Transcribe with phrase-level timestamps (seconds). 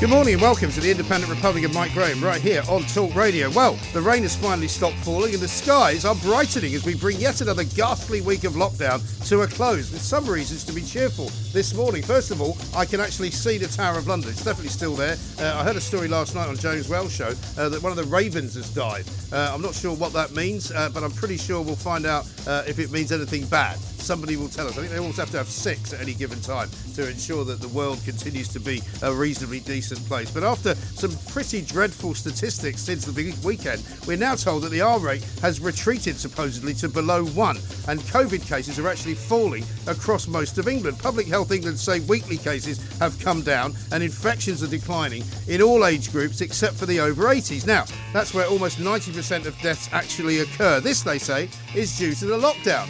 [0.00, 3.14] Good morning and welcome to the Independent Republic of Mike Graham right here on Talk
[3.14, 3.50] Radio.
[3.50, 7.18] Well, the rain has finally stopped falling and the skies are brightening as we bring
[7.18, 11.26] yet another ghastly week of lockdown to a close with some reasons to be cheerful
[11.52, 12.02] this morning.
[12.02, 14.30] First of all, I can actually see the Tower of London.
[14.30, 15.18] It's definitely still there.
[15.38, 17.98] Uh, I heard a story last night on James Whale's show uh, that one of
[17.98, 19.04] the ravens has died.
[19.30, 22.26] Uh, I'm not sure what that means, uh, but I'm pretty sure we'll find out
[22.46, 23.78] uh, if it means anything bad.
[24.00, 24.76] Somebody will tell us.
[24.76, 27.60] I think they always have to have six at any given time to ensure that
[27.60, 30.30] the world continues to be a reasonably decent place.
[30.30, 34.80] But after some pretty dreadful statistics since the big weekend, we're now told that the
[34.80, 37.56] R rate has retreated supposedly to below one,
[37.88, 40.98] and COVID cases are actually falling across most of England.
[40.98, 45.86] Public Health England say weekly cases have come down and infections are declining in all
[45.86, 47.66] age groups except for the over 80s.
[47.66, 50.80] Now, that's where almost 90% of deaths actually occur.
[50.80, 52.88] This, they say, is due to the lockdown.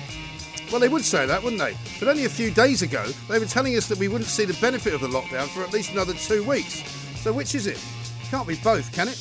[0.71, 1.77] Well, they would say that, wouldn't they?
[1.99, 4.59] But only a few days ago, they were telling us that we wouldn't see the
[4.61, 6.83] benefit of the lockdown for at least another two weeks.
[7.21, 7.83] So, which is it?
[8.31, 9.17] Can't be both, can it?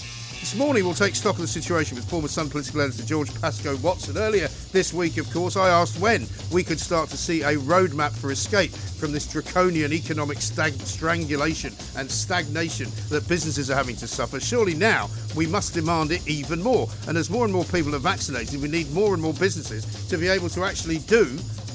[0.49, 3.77] This morning, we'll take stock of the situation with former Sun political editor George Pascoe
[3.77, 4.17] Watson.
[4.17, 8.13] Earlier this week, of course, I asked when we could start to see a roadmap
[8.13, 14.07] for escape from this draconian economic stag- strangulation and stagnation that businesses are having to
[14.07, 14.39] suffer.
[14.39, 16.89] Surely now we must demand it even more.
[17.07, 20.17] And as more and more people are vaccinated, we need more and more businesses to
[20.17, 21.25] be able to actually do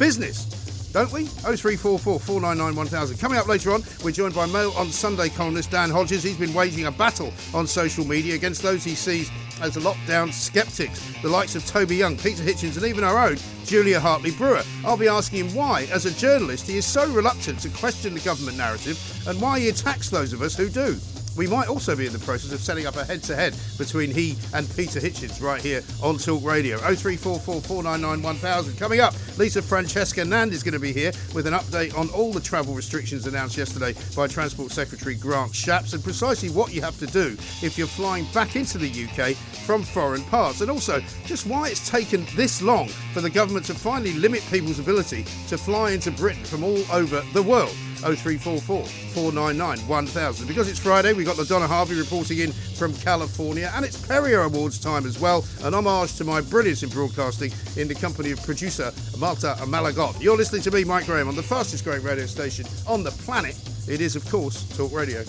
[0.00, 0.63] business
[0.94, 1.24] don't we?
[1.24, 3.18] 0344 499 1000.
[3.18, 6.22] Coming up later on, we're joined by Mail on Sunday columnist Dan Hodges.
[6.22, 9.28] He's been waging a battle on social media against those he sees
[9.60, 13.98] as lockdown skeptics, the likes of Toby Young, Peter Hitchens, and even our own Julia
[13.98, 14.62] Hartley Brewer.
[14.84, 18.20] I'll be asking him why, as a journalist, he is so reluctant to question the
[18.20, 20.96] government narrative and why he attacks those of us who do.
[21.36, 24.10] We might also be in the process of setting up a head to head between
[24.10, 26.78] he and Peter Hitchens right here on Talk Radio.
[26.78, 32.08] 0344 Coming up, Lisa Francesca Nand is going to be here with an update on
[32.10, 36.80] all the travel restrictions announced yesterday by Transport Secretary Grant Shapps and precisely what you
[36.82, 39.34] have to do if you're flying back into the UK
[39.66, 40.60] from foreign parts.
[40.60, 44.78] And also, just why it's taken this long for the government to finally limit people's
[44.78, 47.74] ability to fly into Britain from all over the world.
[47.94, 50.46] 0344 499 1000.
[50.46, 54.78] Because it's Friday, we've got LaDonna Harvey reporting in from California, and it's Perrier Awards
[54.78, 55.44] time as well.
[55.62, 60.20] An homage to my brilliance in broadcasting in the company of producer Marta Malagot.
[60.22, 63.56] You're listening to me, Mike Graham, on the fastest growing radio station on the planet.
[63.88, 65.24] It is, of course, Talk Radio.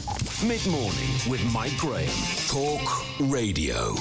[0.45, 2.09] Mid morning with Mike Graham.
[2.47, 3.95] Talk Radio.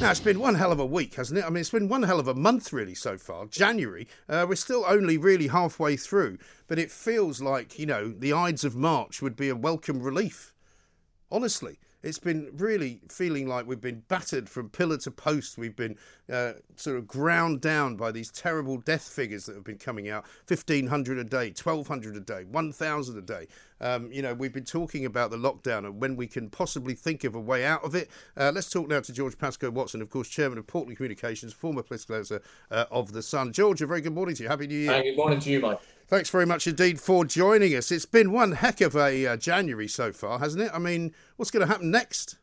[0.00, 1.44] Now, it's been one hell of a week, hasn't it?
[1.44, 3.46] I mean, it's been one hell of a month, really, so far.
[3.46, 6.38] January, uh, we're still only really halfway through,
[6.68, 10.54] but it feels like, you know, the Ides of March would be a welcome relief.
[11.32, 15.58] Honestly, it's been really feeling like we've been battered from pillar to post.
[15.58, 15.96] We've been
[16.32, 20.24] uh, sort of ground down by these terrible death figures that have been coming out
[20.46, 23.46] 1,500 a day, 1,200 a day, 1,000 a day.
[23.80, 27.24] Um, you know, we've been talking about the lockdown and when we can possibly think
[27.24, 28.08] of a way out of it.
[28.36, 31.82] Uh, let's talk now to George Pascoe Watson, of course, chairman of Portland Communications, former
[31.82, 33.52] political editor uh, of The Sun.
[33.52, 34.48] George, a very good morning to you.
[34.48, 35.02] Happy New Year.
[35.02, 35.80] good morning to you, Mike.
[36.08, 37.92] Thanks very much indeed for joining us.
[37.92, 40.70] It's been one heck of a uh, January so far, hasn't it?
[40.72, 42.36] I mean, what's going to happen next?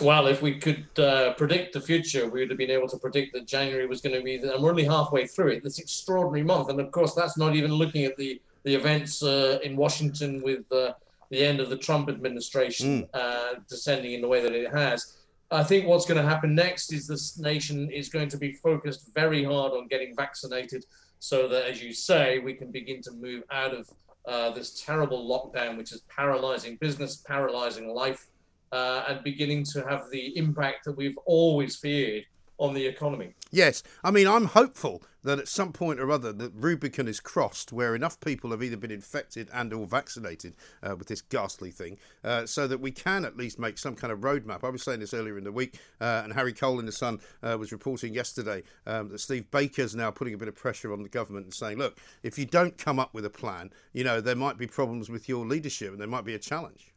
[0.00, 3.32] Well, if we could uh, predict the future, we would have been able to predict
[3.32, 6.68] that January was going to be, and we're only halfway through it, this extraordinary month.
[6.68, 10.70] And of course, that's not even looking at the, the events uh, in Washington with
[10.70, 10.92] uh,
[11.30, 13.66] the end of the Trump administration mm.
[13.66, 15.16] descending in the way that it has.
[15.50, 19.14] I think what's going to happen next is this nation is going to be focused
[19.14, 20.84] very hard on getting vaccinated
[21.18, 23.88] so that, as you say, we can begin to move out of
[24.26, 28.26] uh, this terrible lockdown, which is paralyzing business, paralyzing life,
[28.72, 32.24] uh, and beginning to have the impact that we've always feared
[32.58, 33.34] on the economy.
[33.50, 37.72] Yes, I mean, I'm hopeful that at some point or other the Rubicon is crossed
[37.72, 41.98] where enough people have either been infected and or vaccinated uh, with this ghastly thing
[42.22, 44.62] uh, so that we can at least make some kind of roadmap.
[44.62, 47.18] I was saying this earlier in the week uh, and Harry Cole in The Sun
[47.42, 51.02] uh, was reporting yesterday um, that Steve Baker's now putting a bit of pressure on
[51.02, 54.20] the government and saying, look, if you don't come up with a plan, you know,
[54.20, 56.92] there might be problems with your leadership and there might be a challenge.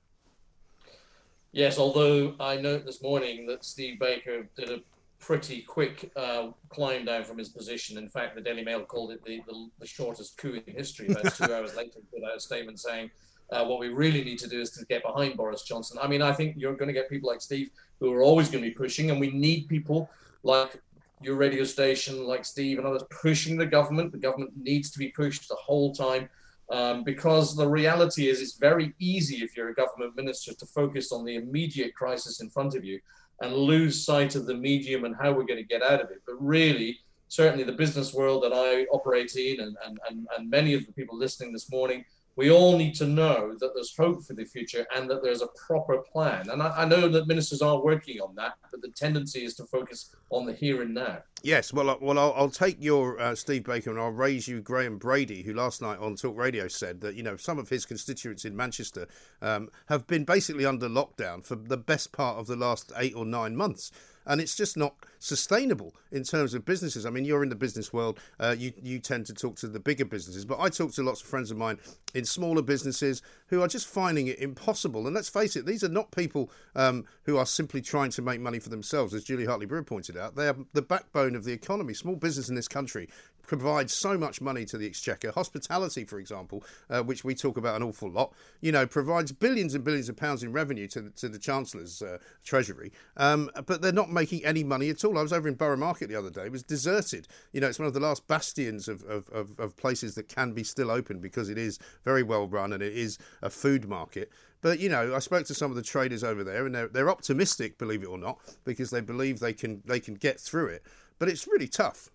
[1.51, 4.81] Yes, although I note this morning that Steve Baker did a
[5.19, 7.97] pretty quick uh, climb down from his position.
[7.97, 11.07] In fact, the Daily Mail called it the, the, the shortest coup in history.
[11.07, 13.11] About two hours later, put out a statement saying,
[13.51, 15.97] uh, what we really need to do is to get behind Boris Johnson.
[16.01, 17.69] I mean, I think you're going to get people like Steve
[17.99, 20.09] who are always going to be pushing, and we need people
[20.43, 20.79] like
[21.21, 24.11] your radio station, like Steve and others, pushing the government.
[24.11, 26.29] The government needs to be pushed the whole time.
[26.71, 31.11] Um, because the reality is, it's very easy if you're a government minister to focus
[31.11, 32.99] on the immediate crisis in front of you
[33.41, 36.21] and lose sight of the medium and how we're going to get out of it.
[36.25, 40.73] But really, certainly the business world that I operate in and, and, and, and many
[40.73, 42.03] of the people listening this morning,
[42.39, 45.47] we all need to know that there's hope for the future and that there's a
[45.67, 46.49] proper plan.
[46.49, 49.65] And I, I know that ministers are working on that, but the tendency is to
[49.65, 51.17] focus on the here and now.
[51.43, 54.61] Yes, well, uh, well, I'll, I'll take your uh, Steve Baker and I'll raise you
[54.61, 57.85] Graham Brady, who last night on Talk Radio said that you know some of his
[57.85, 59.05] constituents in Manchester
[59.41, 63.25] um, have been basically under lockdown for the best part of the last eight or
[63.25, 63.91] nine months
[64.29, 67.05] and it's just not sustainable in terms of businesses.
[67.05, 69.79] I mean, you're in the business world, uh, you you tend to talk to the
[69.79, 71.79] bigger businesses, but I talk to lots of friends of mine
[72.13, 75.07] in smaller businesses who are just finding it impossible.
[75.07, 78.39] And let's face it, these are not people um, who are simply trying to make
[78.39, 80.35] money for themselves, as Julia Hartley Brewer pointed out.
[80.35, 81.93] They are the backbone of the economy.
[81.93, 83.09] Small business in this country
[83.49, 85.31] provides so much money to the exchequer.
[85.31, 88.31] Hospitality, for example, uh, which we talk about an awful lot,
[88.61, 92.03] you know, provides billions and billions of pounds in revenue to the, to the Chancellor's
[92.03, 92.91] uh, treasury.
[93.17, 95.17] Um, but they're not making any money at all.
[95.17, 96.43] I was over in Borough Market the other day.
[96.43, 97.27] It was deserted.
[97.51, 100.53] You know, it's one of the last bastions of, of, of, of places that can
[100.53, 104.31] be still open because it is very well run and it is a food market.
[104.61, 107.09] But you know, I spoke to some of the traders over there, and they're they're
[107.09, 110.83] optimistic, believe it or not, because they believe they can they can get through it.
[111.17, 112.09] But it's really tough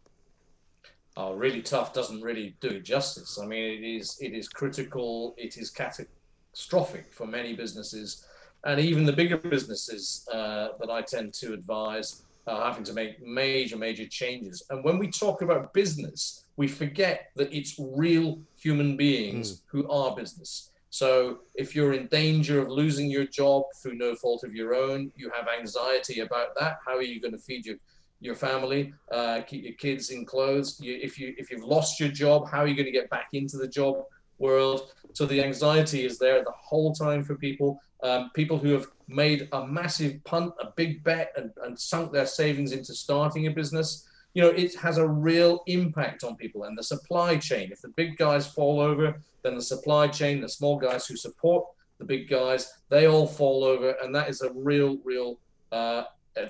[1.17, 3.39] are really tough doesn't really do it justice.
[3.41, 5.35] I mean, it is it is critical.
[5.37, 8.27] It is catastrophic for many businesses,
[8.65, 13.25] and even the bigger businesses uh, that I tend to advise are having to make
[13.25, 14.63] major major changes.
[14.71, 19.61] And when we talk about business, we forget that it's real human beings mm.
[19.67, 20.71] who are business.
[20.91, 25.11] So if you're in danger of losing your job through no fault of your own,
[25.17, 26.79] you have anxiety about that.
[26.87, 27.79] How are you going to feed your
[28.25, 30.81] your family, uh, keep your kids in clothes.
[30.81, 33.29] You, if you if you've lost your job, how are you going to get back
[33.33, 33.97] into the job
[34.39, 34.93] world?
[35.13, 37.81] So the anxiety is there the whole time for people.
[38.03, 42.27] Um, people who have made a massive punt, a big bet, and, and sunk their
[42.27, 44.09] savings into starting a business.
[44.35, 47.71] You know, it has a real impact on people and the supply chain.
[47.73, 51.65] If the big guys fall over, then the supply chain, the small guys who support
[51.99, 55.39] the big guys, they all fall over, and that is a real, real
[55.71, 56.05] uh,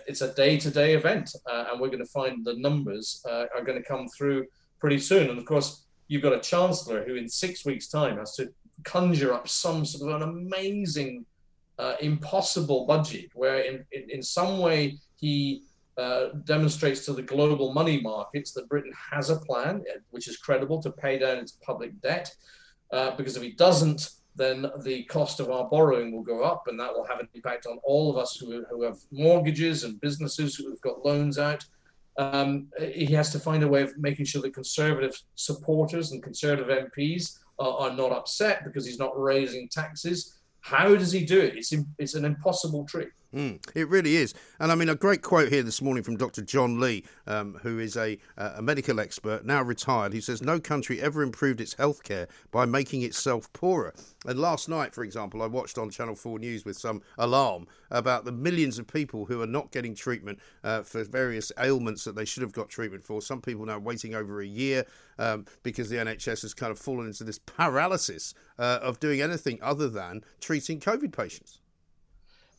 [0.06, 3.80] it's a day-to-day event, uh, and we're going to find the numbers uh, are going
[3.80, 4.46] to come through
[4.80, 5.30] pretty soon.
[5.30, 8.52] And of course, you've got a chancellor who, in six weeks' time, has to
[8.84, 11.24] conjure up some sort of an amazing,
[11.78, 15.62] uh, impossible budget, where in, in, in some way he
[15.96, 20.36] uh, demonstrates to the global money markets that Britain has a plan, uh, which is
[20.36, 22.34] credible, to pay down its public debt.
[22.92, 26.78] Uh, because if he doesn't, then the cost of our borrowing will go up, and
[26.80, 30.56] that will have an impact on all of us who, who have mortgages and businesses
[30.56, 31.64] who have got loans out.
[32.16, 36.90] Um, he has to find a way of making sure that conservative supporters and conservative
[36.90, 40.40] MPs are, are not upset because he's not raising taxes.
[40.60, 41.56] How does he do it?
[41.56, 43.10] It's, it's an impossible trick.
[43.34, 44.32] Mm, it really is.
[44.60, 46.40] And I mean, a great quote here this morning from Dr.
[46.40, 50.12] John Lee, um, who is a, a medical expert, now retired.
[50.12, 53.92] He says, No country ever improved its healthcare by making itself poorer.
[54.24, 58.24] And last night, for example, I watched on Channel 4 News with some alarm about
[58.24, 62.24] the millions of people who are not getting treatment uh, for various ailments that they
[62.24, 63.20] should have got treatment for.
[63.20, 64.86] Some people now waiting over a year
[65.18, 69.58] um, because the NHS has kind of fallen into this paralysis uh, of doing anything
[69.60, 71.58] other than treating COVID patients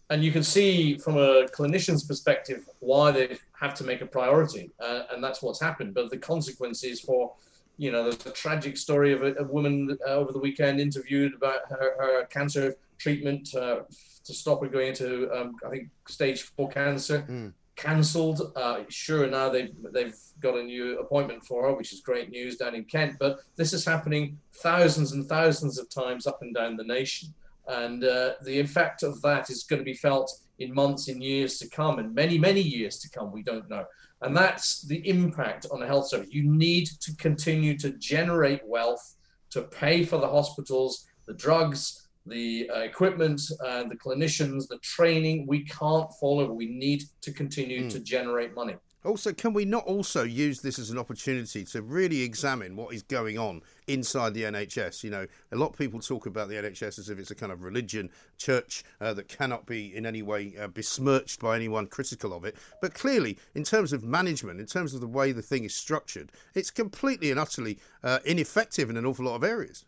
[0.09, 4.71] and you can see from a clinician's perspective why they have to make a priority,
[4.79, 5.93] uh, and that's what's happened.
[5.93, 7.33] But the consequences for,
[7.77, 11.33] you know, there's a tragic story of a, a woman uh, over the weekend interviewed
[11.33, 13.79] about her, her cancer treatment uh,
[14.23, 17.25] to stop her going into, um, I think, stage four cancer.
[17.29, 17.53] Mm.
[17.75, 18.53] cancelled.
[18.55, 22.55] Uh, sure, now they've, they've got a new appointment for her, which is great news
[22.57, 23.17] down in Kent.
[23.19, 27.33] But this is happening thousands and thousands of times up and down the nation.
[27.67, 31.57] And uh, the effect of that is going to be felt in months, in years
[31.59, 33.31] to come, and many, many years to come.
[33.31, 33.85] We don't know.
[34.21, 36.29] And that's the impact on the health service.
[36.31, 39.15] You need to continue to generate wealth
[39.51, 45.45] to pay for the hospitals, the drugs, the uh, equipment, uh, the clinicians, the training.
[45.47, 46.53] We can't fall over.
[46.53, 47.89] We need to continue mm.
[47.91, 48.75] to generate money.
[49.05, 53.03] Also, can we not also use this as an opportunity to really examine what is
[53.03, 55.03] going on inside the NHS?
[55.03, 57.51] You know, a lot of people talk about the NHS as if it's a kind
[57.51, 62.33] of religion, church uh, that cannot be in any way uh, besmirched by anyone critical
[62.33, 62.55] of it.
[62.81, 66.31] But clearly, in terms of management, in terms of the way the thing is structured,
[66.55, 69.85] it's completely and utterly uh, ineffective in an awful lot of areas.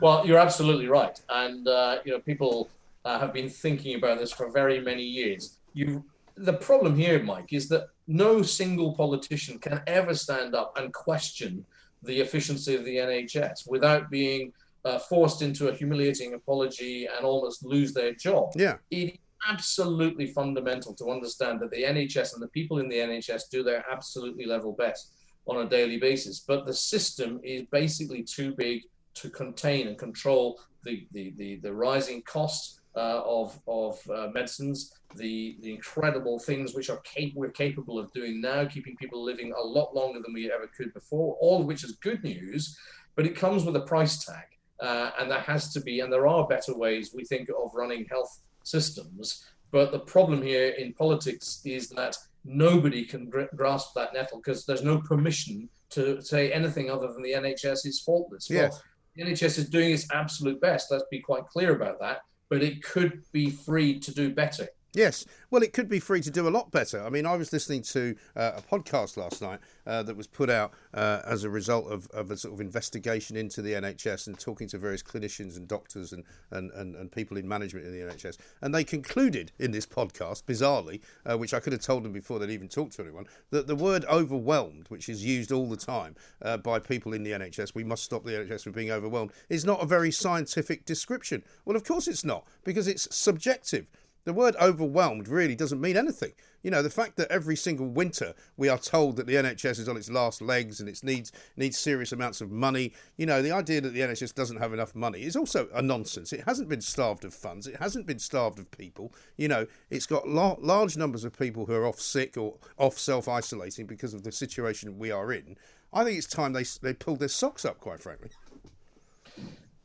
[0.00, 2.70] Well, you're absolutely right, and uh, you know people
[3.04, 5.58] uh, have been thinking about this for very many years.
[5.74, 6.04] You
[6.40, 11.64] the problem here, Mike, is that no single politician can ever stand up and question
[12.02, 14.52] the efficiency of the NHS without being
[14.84, 18.52] uh, forced into a humiliating apology and almost lose their job.
[18.56, 18.76] Yeah.
[18.90, 19.18] It is
[19.48, 23.84] absolutely fundamental to understand that the NHS and the people in the NHS do their
[23.90, 25.12] absolutely level best
[25.46, 26.40] on a daily basis.
[26.40, 28.82] But the system is basically too big
[29.14, 34.92] to contain and control the, the, the, the rising costs uh, of, of uh, medicines,
[35.16, 39.52] the, the incredible things which are cap- we're capable of doing now, keeping people living
[39.52, 42.76] a lot longer than we ever could before, all of which is good news,
[43.14, 44.44] but it comes with a price tag.
[44.80, 48.06] Uh, and there has to be, and there are better ways, we think, of running
[48.06, 49.46] health systems.
[49.70, 54.64] But the problem here in politics is that nobody can gr- grasp that nettle because
[54.64, 58.48] there's no permission to say anything other than the NHS is faultless.
[58.48, 58.72] Yes.
[58.72, 58.82] Well,
[59.16, 60.90] the NHS is doing its absolute best.
[60.90, 64.68] Let's be quite clear about that but it could be free to do better.
[64.92, 67.04] Yes, well, it could be free to do a lot better.
[67.04, 70.50] I mean, I was listening to uh, a podcast last night uh, that was put
[70.50, 74.36] out uh, as a result of, of, a sort of investigation into the NHS and
[74.36, 78.12] talking to various clinicians and doctors and, and, and, and people in management in the
[78.12, 78.38] NHS.
[78.62, 82.40] And they concluded in this podcast, bizarrely, uh, which I could have told them before
[82.40, 86.16] they'd even talked to anyone, that the word overwhelmed, which is used all the time
[86.42, 89.64] uh, by people in the NHS, we must stop the NHS from being overwhelmed, is
[89.64, 91.44] not a very scientific description.
[91.64, 93.86] Well, of course it's not, because it's subjective.
[94.24, 96.32] The word overwhelmed really doesn't mean anything.
[96.62, 99.88] You know, the fact that every single winter we are told that the NHS is
[99.88, 102.92] on its last legs and it needs needs serious amounts of money.
[103.16, 106.32] You know, the idea that the NHS doesn't have enough money is also a nonsense.
[106.32, 107.66] It hasn't been starved of funds.
[107.66, 109.14] It hasn't been starved of people.
[109.38, 113.26] You know, it's got large numbers of people who are off sick or off self
[113.26, 115.56] isolating because of the situation we are in.
[115.92, 118.30] I think it's time they they pulled their socks up, quite frankly.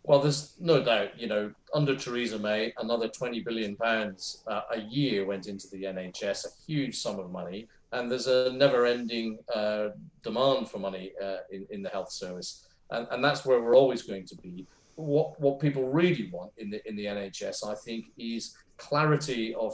[0.08, 4.82] Well, there's no doubt, you know, under Theresa May, another 20 billion pounds uh, a
[4.82, 9.90] year went into the NHS, a huge sum of money, and there's a never-ending uh,
[10.22, 14.04] demand for money uh, in, in the health service, and, and that's where we're always
[14.04, 14.68] going to be.
[14.94, 19.74] What what people really want in the in the NHS, I think, is clarity of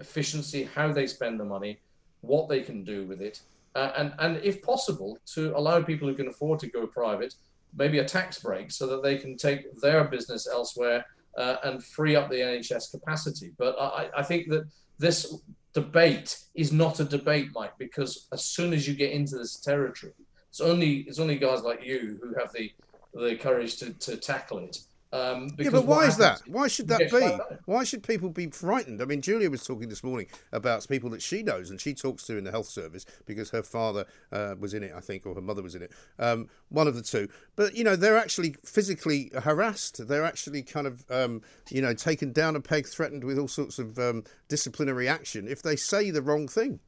[0.00, 1.78] efficiency, how they spend the money,
[2.20, 3.42] what they can do with it,
[3.76, 7.34] uh, and and if possible, to allow people who can afford to go private
[7.76, 11.04] maybe a tax break so that they can take their business elsewhere
[11.36, 13.52] uh, and free up the NHS capacity.
[13.58, 14.66] But I, I think that
[14.98, 15.40] this
[15.72, 20.12] debate is not a debate, Mike, because as soon as you get into this territory,
[20.48, 22.72] it's only it's only guys like you who have the
[23.14, 24.78] the courage to, to tackle it.
[25.10, 26.42] Um, yeah, but why is that?
[26.46, 27.56] Why should that be?
[27.64, 29.00] Why should people be frightened?
[29.00, 32.24] I mean, Julia was talking this morning about people that she knows and she talks
[32.24, 35.34] to in the health service because her father uh, was in it, I think, or
[35.34, 35.92] her mother was in it.
[36.18, 37.28] Um, one of the two.
[37.56, 40.06] But you know, they're actually physically harassed.
[40.06, 43.78] They're actually kind of, um, you know, taken down a peg, threatened with all sorts
[43.78, 46.80] of um, disciplinary action if they say the wrong thing.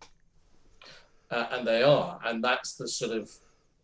[1.30, 3.30] Uh, and they are, and that's the sort of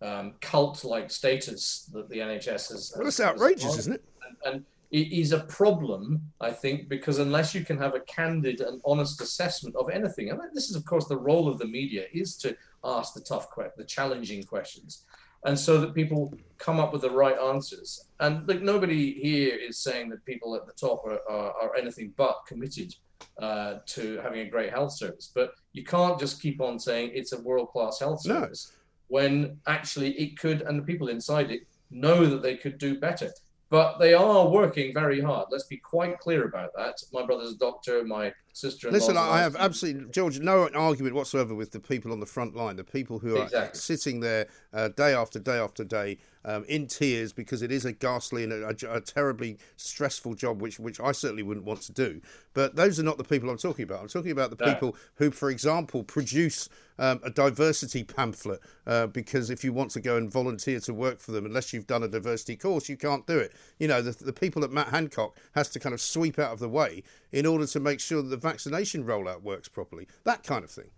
[0.02, 2.92] um, cult-like status that the NHS has.
[2.96, 4.04] Well, it's outrageous, has isn't it?
[4.44, 8.80] and it is a problem, I think, because unless you can have a candid and
[8.84, 12.36] honest assessment of anything, and this is, of course, the role of the media is
[12.38, 15.04] to ask the tough, the challenging questions,
[15.44, 18.06] and so that people come up with the right answers.
[18.20, 22.12] And like nobody here is saying that people at the top are, are, are anything
[22.16, 22.94] but committed
[23.40, 27.32] uh, to having a great health service, but you can't just keep on saying it's
[27.32, 28.72] a world-class health service.
[29.08, 33.30] When actually it could, and the people inside it know that they could do better
[33.70, 35.48] but they are working very hard.
[35.50, 36.94] Let's be quite clear about that.
[37.12, 38.90] My brother's a doctor, my sister.
[38.90, 42.76] Listen, I have absolutely, George, no argument whatsoever with the people on the front line,
[42.76, 43.78] the people who are Exactly.
[43.78, 47.92] sitting there uh, day after day after day um, in tears because it is a
[47.92, 51.92] ghastly and a, a- a terribly stressful job, which which I certainly wouldn't want to
[51.92, 52.20] do.
[52.54, 54.00] But those are not the people I'm talking about.
[54.00, 54.72] I'm talking about the No.
[54.72, 60.00] people who, for example, produce um, a diversity pamphlet uh, because if you want to
[60.00, 63.26] go and volunteer to work for them, unless you've done a diversity course, you can't
[63.26, 63.52] do it.
[63.78, 66.58] You know, the, the people at Matt Hancock has to kind of sweep out of
[66.58, 70.06] the way in order to make sure that the vaccination rollout works properly.
[70.24, 70.90] That kind of thing.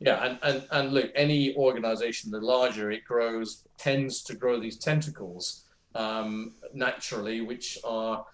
[0.00, 3.48] Yeah, and, and, and look, any organization, the larger it grows,
[3.78, 8.24] tends to grow these tentacles um, naturally, which are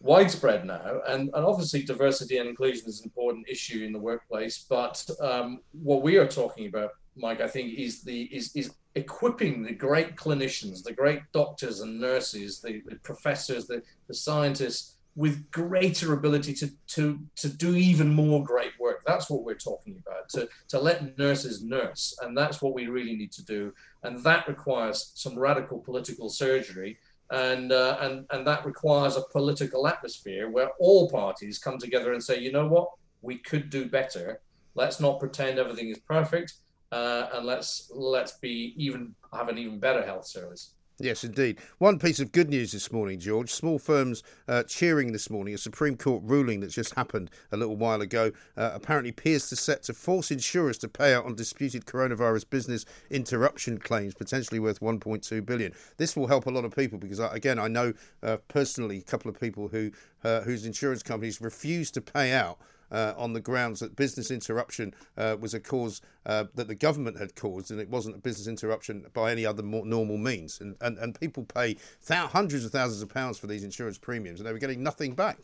[0.00, 1.00] widespread now.
[1.08, 4.66] And, and obviously, diversity and inclusion is an important issue in the workplace.
[4.68, 9.62] But um, what we are talking about, Mike, I think, is the is, is equipping
[9.62, 15.50] the great clinicians, the great doctors and nurses, the, the professors, the, the scientists with
[15.50, 19.02] greater ability to, to, to do even more great work.
[19.06, 22.16] That's what we're talking about, to, to let nurses nurse.
[22.20, 23.72] And that's what we really need to do.
[24.02, 26.98] And that requires some radical political surgery.
[27.30, 32.22] And, uh, and, and that requires a political atmosphere where all parties come together and
[32.22, 32.90] say, you know what,
[33.22, 34.40] we could do better.
[34.74, 36.54] Let's not pretend everything is perfect.
[36.92, 40.74] Uh, and let's let's be even have an even better health service.
[40.98, 41.58] Yes, indeed.
[41.76, 43.52] One piece of good news this morning, George.
[43.52, 45.52] Small firms uh, cheering this morning.
[45.52, 49.56] A Supreme Court ruling that just happened a little while ago uh, apparently appears to
[49.56, 54.80] set to force insurers to pay out on disputed coronavirus business interruption claims, potentially worth
[54.80, 55.74] 1.2 billion.
[55.98, 59.02] This will help a lot of people because, I, again, I know uh, personally a
[59.02, 59.90] couple of people who
[60.24, 62.58] uh, whose insurance companies refused to pay out
[62.90, 67.18] uh, on the grounds that business interruption uh, was a cause uh, that the government
[67.18, 70.60] had caused, and it wasn't a business interruption by any other normal means.
[70.60, 71.76] And, and, and people pay
[72.06, 75.14] thou- hundreds of thousands of pounds for these insurance premiums, and they were getting nothing
[75.14, 75.38] back.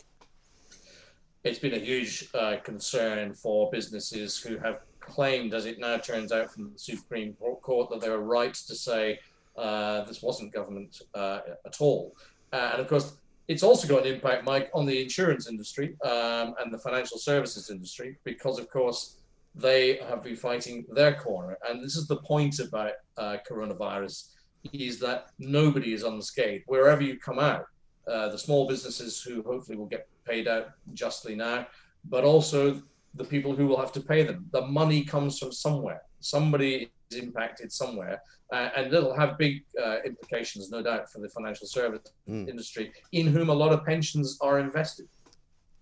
[1.44, 6.30] it's been a huge uh, concern for businesses who have claimed, as it now turns
[6.32, 9.18] out from the Supreme Court, that they were right to say
[9.56, 12.14] uh, this wasn't government uh, at all.
[12.52, 13.14] Uh, and of course,
[13.48, 17.70] it's also got an impact, Mike, on the insurance industry um, and the financial services
[17.70, 19.18] industry, because of course
[19.54, 21.58] they have been fighting their corner.
[21.68, 24.28] And this is the point about uh, coronavirus:
[24.72, 27.66] is that nobody is unscathed wherever you come out.
[28.06, 31.66] Uh, the small businesses who hopefully will get paid out justly now,
[32.04, 32.82] but also
[33.14, 34.46] the people who will have to pay them.
[34.52, 36.02] The money comes from somewhere.
[36.20, 38.20] Somebody impacted somewhere,
[38.52, 43.26] uh, and it'll have big uh, implications, no doubt, for the financial service industry, in
[43.26, 45.06] whom a lot of pensions are invested.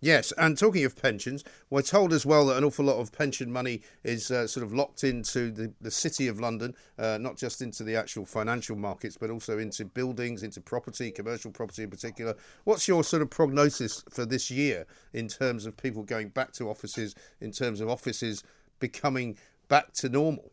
[0.03, 3.53] Yes, and talking of pensions, we're told as well that an awful lot of pension
[3.53, 7.61] money is uh, sort of locked into the, the city of London, uh, not just
[7.61, 12.35] into the actual financial markets, but also into buildings, into property, commercial property in particular.
[12.65, 16.71] What's your sort of prognosis for this year in terms of people going back to
[16.71, 18.43] offices, in terms of offices
[18.79, 19.37] becoming
[19.69, 20.51] back to normal?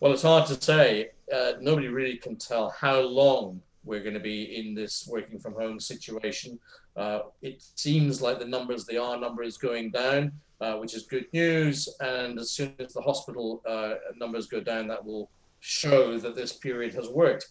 [0.00, 1.10] Well, it's hard to say.
[1.32, 5.54] Uh, nobody really can tell how long we're going to be in this working from
[5.54, 6.60] home situation.
[6.96, 10.30] Uh, it seems like the numbers, the R number is going down,
[10.60, 11.88] uh, which is good news.
[11.98, 16.52] And as soon as the hospital uh, numbers go down, that will show that this
[16.52, 17.48] period has worked.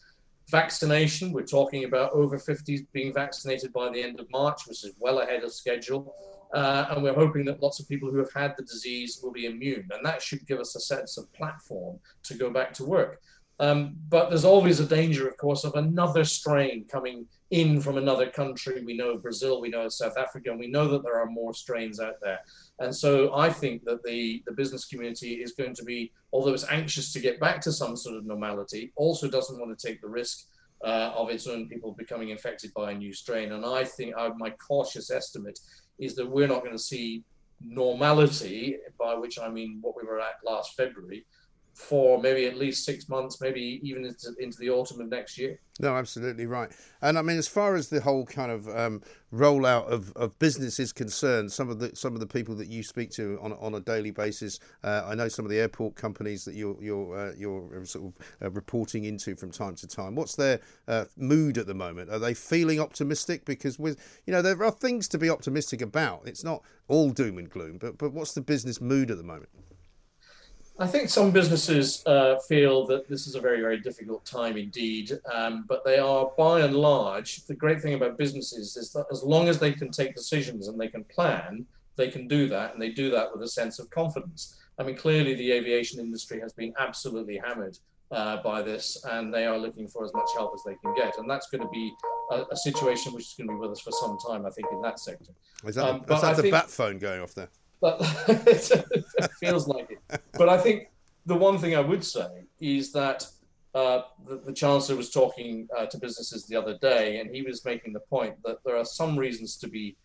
[0.49, 4.93] Vaccination, we're talking about over 50s being vaccinated by the end of March, which is
[4.99, 6.15] well ahead of schedule.
[6.53, 9.45] Uh, and we're hoping that lots of people who have had the disease will be
[9.45, 9.87] immune.
[9.91, 13.21] And that should give us a sense of platform to go back to work.
[13.59, 18.29] Um, but there's always a danger, of course, of another strain coming in from another
[18.29, 18.83] country.
[18.85, 21.99] We know Brazil, we know South Africa, and we know that there are more strains
[21.99, 22.39] out there.
[22.79, 26.69] And so I think that the, the business community is going to be, although it's
[26.69, 30.07] anxious to get back to some sort of normality, also doesn't want to take the
[30.07, 30.45] risk
[30.83, 33.51] uh, of its own people becoming infected by a new strain.
[33.51, 35.59] And I think uh, my cautious estimate
[35.99, 37.23] is that we're not going to see
[37.61, 41.25] normality, by which I mean what we were at last February,
[41.77, 45.59] for maybe at least six months, maybe even into, into the autumn of next year.
[45.79, 46.71] No, absolutely right.
[47.03, 50.79] And I mean, as far as the whole kind of um, rollout of, of business
[50.79, 53.75] is concerned, some of the some of the people that you speak to on on
[53.75, 57.33] a daily basis, uh, I know some of the airport companies that you're you're uh,
[57.37, 60.15] you're sort of uh, reporting into from time to time.
[60.15, 62.09] What's their uh, mood at the moment?
[62.09, 63.45] Are they feeling optimistic?
[63.45, 66.23] Because with you know there are things to be optimistic about.
[66.25, 69.49] It's not all doom and gloom, but but what's the business mood at the moment?
[70.79, 75.11] I think some businesses uh, feel that this is a very, very difficult time indeed,
[75.33, 77.45] um, but they are by and large.
[77.45, 80.79] The great thing about businesses is that as long as they can take decisions and
[80.79, 83.89] they can plan, they can do that, and they do that with a sense of
[83.89, 84.59] confidence.
[84.77, 87.79] I mean, clearly the aviation industry has been absolutely hammered
[88.11, 91.17] uh, by this, and they are looking for as much help as they can get.
[91.17, 91.91] And that's going to be
[92.29, 94.67] a, a situation which is going to be with us for some time, I think,
[94.71, 95.31] in that sector.
[95.65, 97.49] Is that, um, is that the think, bat phone going off there?
[97.79, 100.21] But it feels like it.
[100.33, 100.89] But I think
[101.25, 102.27] the one thing I would say
[102.59, 103.27] is that
[103.75, 107.63] uh, the, the, chancellor was talking uh, to businesses the other day, and he was
[107.63, 109.95] making the point that there are some reasons to be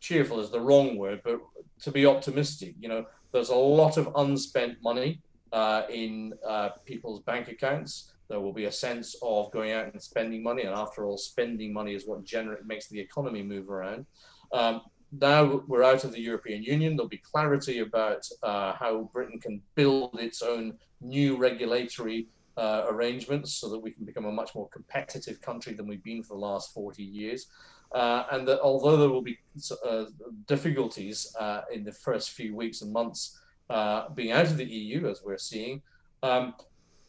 [0.00, 1.40] cheerful is the wrong word, but
[1.82, 2.74] to be optimistic.
[2.78, 5.20] You know, there's a lot of unspent money
[5.52, 8.12] uh, in uh, people's bank accounts.
[8.28, 11.72] There will be a sense of going out and spending money, and after all, spending
[11.72, 14.04] money is what generate makes the economy move around.
[14.52, 16.96] Um, now we're out of the European Union.
[16.96, 23.54] There'll be clarity about uh, how Britain can build its own new regulatory uh, arrangements
[23.54, 26.40] so that we can become a much more competitive country than we've been for the
[26.40, 27.46] last 40 years.
[27.92, 29.38] Uh, and that although there will be
[29.86, 30.06] uh,
[30.46, 33.38] difficulties uh, in the first few weeks and months
[33.70, 35.82] uh, being out of the EU, as we're seeing,
[36.22, 36.54] um,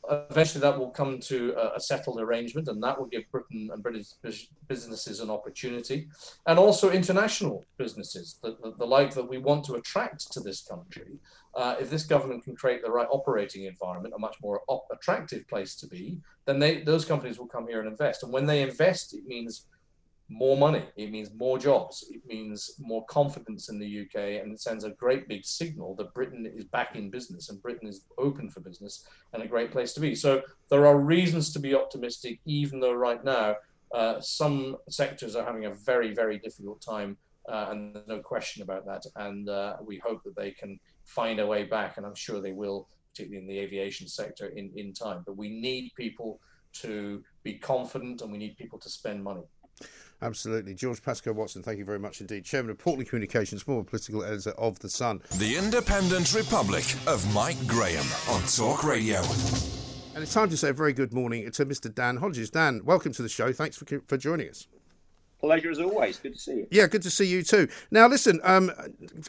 [0.09, 4.49] eventually that will come to a, settled arrangement, and that will give Britain and British
[4.67, 6.07] businesses an opportunity,
[6.45, 10.63] and also international businesses, the, the, the like that we want to attract to this
[10.63, 11.19] country.
[11.55, 15.47] Uh, if this government can create the right operating environment, a much more op- attractive
[15.47, 18.23] place to be, then they, those companies will come here and invest.
[18.23, 19.65] And when they invest, it means
[20.29, 20.83] more money.
[20.97, 22.05] It means more jobs.
[22.11, 26.13] It means more confidence in the UK, and it sends a great big signal that
[26.13, 29.93] Britain is back in business and Britain is open for business and a great place
[29.93, 30.15] to be.
[30.15, 33.55] So there are reasons to be optimistic, even though right now
[33.93, 37.17] uh, some sectors are having a very, very difficult time,
[37.49, 39.03] uh, and there's no question about that.
[39.15, 42.51] And uh, we hope that they can find a way back, and I'm sure they
[42.51, 45.23] will, particularly in the aviation sector, in, in time.
[45.25, 46.41] But we need people
[46.81, 49.43] to be confident, and we need people to spend money.
[50.21, 50.73] Absolutely.
[50.73, 52.43] George Pascoe Watson, thank you very much indeed.
[52.43, 55.21] Chairman of Portland Communications, former political editor of The Sun.
[55.36, 59.21] The Independent Republic of Mike Graham on Talk Radio.
[60.15, 61.93] And it's time to say a very good morning to Mr.
[61.93, 62.49] Dan Hodges.
[62.49, 63.53] Dan, welcome to the show.
[63.53, 64.67] Thanks for, for joining us.
[65.39, 66.17] Pleasure as always.
[66.17, 66.67] Good to see you.
[66.71, 67.67] Yeah, good to see you too.
[67.91, 68.71] Now, listen, um,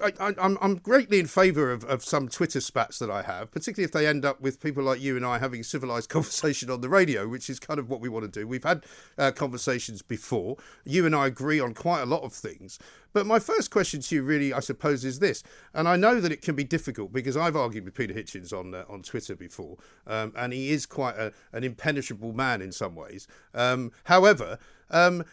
[0.02, 3.92] I, am greatly in favour of, of some Twitter spats that I have, particularly if
[3.92, 6.88] they end up with people like you and I having a civilised conversation on the
[6.88, 8.48] radio, which is kind of what we want to do.
[8.48, 8.86] We've had
[9.18, 10.56] uh, conversations before.
[10.84, 12.78] You and I agree on quite a lot of things.
[13.12, 15.42] But my first question to you, really, I suppose, is this,
[15.74, 18.74] and I know that it can be difficult because I've argued with Peter Hitchens on
[18.74, 22.94] uh, on Twitter before, um, and he is quite a, an impenetrable man in some
[22.94, 23.26] ways.
[23.54, 24.58] Um, however,
[24.90, 25.24] um,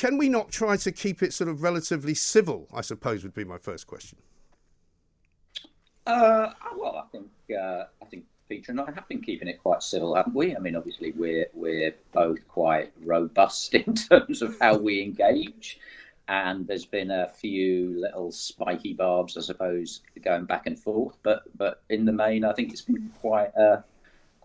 [0.00, 2.66] can we not try to keep it sort of relatively civil?
[2.72, 4.16] I suppose would be my first question.
[6.06, 9.82] Uh, well, I think uh, I think Peter and I have been keeping it quite
[9.82, 10.56] civil, haven't we?
[10.56, 15.78] I mean, obviously we're we're both quite robust in terms of how we engage,
[16.28, 21.18] and there's been a few little spiky barbs, I suppose, going back and forth.
[21.22, 23.84] But but in the main, I think it's been quite a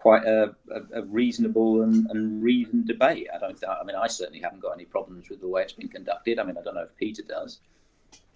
[0.06, 3.28] quite a, a, a reasonable and, and, reasoned debate.
[3.34, 3.58] I don't.
[3.68, 6.38] I mean, I certainly haven't got any problems with the way it's been conducted.
[6.38, 7.58] I mean, I don't know if Peter does.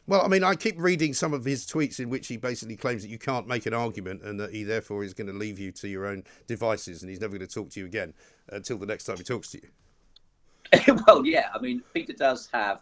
[0.08, 3.03] Well, I mean, I keep reading some of his tweets in which he basically claims
[3.03, 5.71] that you can't make an argument and that he therefore is going to leave you
[5.73, 8.15] to your own devices and he's never going to talk to you again
[8.47, 10.95] until the next time he talks to you.
[11.05, 12.79] well, yeah, I mean, Peter does have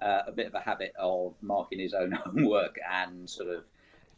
[0.00, 3.64] uh, a bit of a habit of marking his own homework and sort of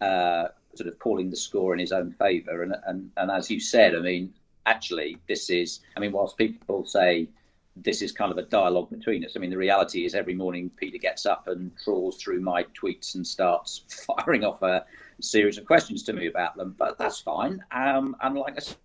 [0.01, 2.63] uh, sort of calling the score in his own favour.
[2.63, 4.33] And, and and as you said, I mean,
[4.67, 5.81] actually, this is.
[5.97, 7.29] I mean, whilst people say
[7.77, 9.33] this is kind of a dialogue between us.
[9.35, 13.15] I mean, the reality is every morning Peter gets up and trawls through my tweets
[13.15, 14.85] and starts firing off a
[15.21, 16.75] series of questions to me about them.
[16.79, 17.65] But that's fine.
[17.73, 18.77] Um, and like I said,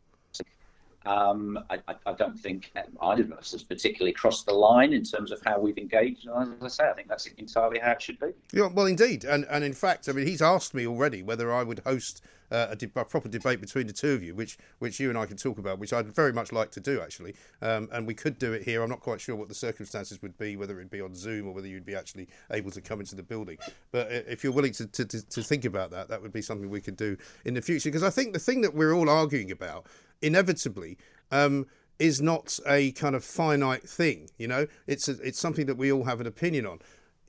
[1.07, 5.31] um, I, I, don't think either of us has particularly crossed the line in terms
[5.31, 6.27] of how we've engaged.
[6.27, 8.31] As I say, I think that's entirely how it should be.
[8.51, 11.63] Yeah, well, indeed, and and in fact, I mean, he's asked me already whether I
[11.63, 14.99] would host uh, a, de- a, proper debate between the two of you, which which
[14.99, 17.89] you and I can talk about, which I'd very much like to do actually, um,
[17.91, 18.83] and we could do it here.
[18.83, 21.53] I'm not quite sure what the circumstances would be, whether it'd be on Zoom or
[21.53, 23.57] whether you'd be actually able to come into the building.
[23.91, 26.81] But if you're willing to, to, to think about that, that would be something we
[26.81, 27.89] could do in the future.
[27.89, 29.85] Because I think the thing that we're all arguing about
[30.21, 30.97] inevitably
[31.31, 31.65] um,
[31.99, 34.29] is not a kind of finite thing.
[34.37, 36.79] You know, it's a, it's something that we all have an opinion on.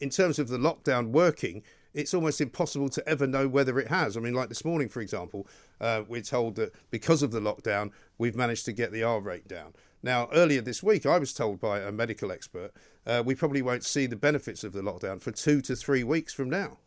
[0.00, 1.62] In terms of the lockdown working,
[1.94, 4.16] it's almost impossible to ever know whether it has.
[4.16, 5.48] I mean, like this morning, for example,
[5.80, 9.48] uh, we're told that because of the lockdown, we've managed to get the R rate
[9.48, 9.72] down.
[10.02, 12.70] Now, earlier this week, I was told by a medical expert
[13.06, 16.32] uh, we probably won't see the benefits of the lockdown for two to three weeks
[16.32, 16.78] from now.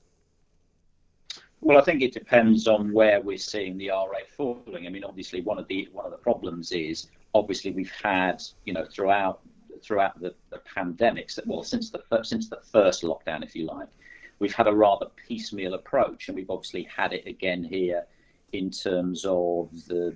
[1.61, 4.87] Well, I think it depends on where we're seeing the R rate falling.
[4.87, 8.73] I mean, obviously, one of the one of the problems is obviously we've had you
[8.73, 9.41] know throughout
[9.83, 13.87] throughout the, the pandemics that well since the since the first lockdown, if you like,
[14.39, 18.05] we've had a rather piecemeal approach, and we've obviously had it again here
[18.53, 20.15] in terms of the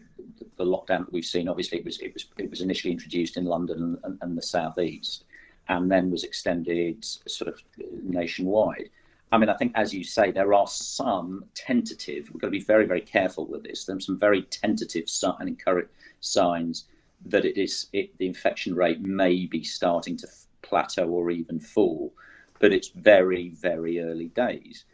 [0.57, 1.47] the lockdown that we've seen.
[1.47, 5.25] Obviously, it was it was it was initially introduced in London and, and the southeast,
[5.69, 7.61] and then was extended sort of
[8.01, 8.89] nationwide.
[9.31, 12.29] I mean, I think, as you say, there are some tentative.
[12.31, 13.85] We've got to be very, very careful with this.
[13.85, 15.05] There's some very tentative
[15.39, 15.89] and encourage
[16.21, 16.85] signs
[17.25, 20.27] that it is it, the infection rate may be starting to
[20.61, 22.13] plateau or even fall,
[22.59, 24.85] but it's very, very early days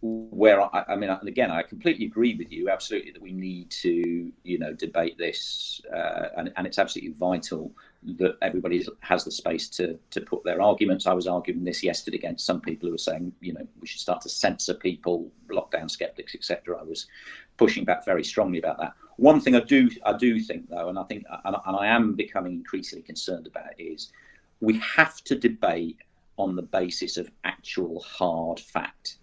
[0.00, 4.32] where I, I, mean, again, I completely agree with you, absolutely, that we need to,
[4.44, 7.72] you know, debate this, uh, and, and it's absolutely vital
[8.04, 11.06] that everybody has the space to to put their arguments.
[11.06, 14.00] I was arguing this yesterday against some people who were saying, you know, we should
[14.00, 16.78] start to censor people, lockdown skeptics, etc.
[16.78, 17.08] I was
[17.56, 18.92] pushing back very strongly about that.
[19.16, 22.14] One thing I do I do think though, and I think and, and I am
[22.14, 24.12] becoming increasingly concerned about is
[24.60, 25.98] we have to debate
[26.36, 29.16] on the basis of actual hard fact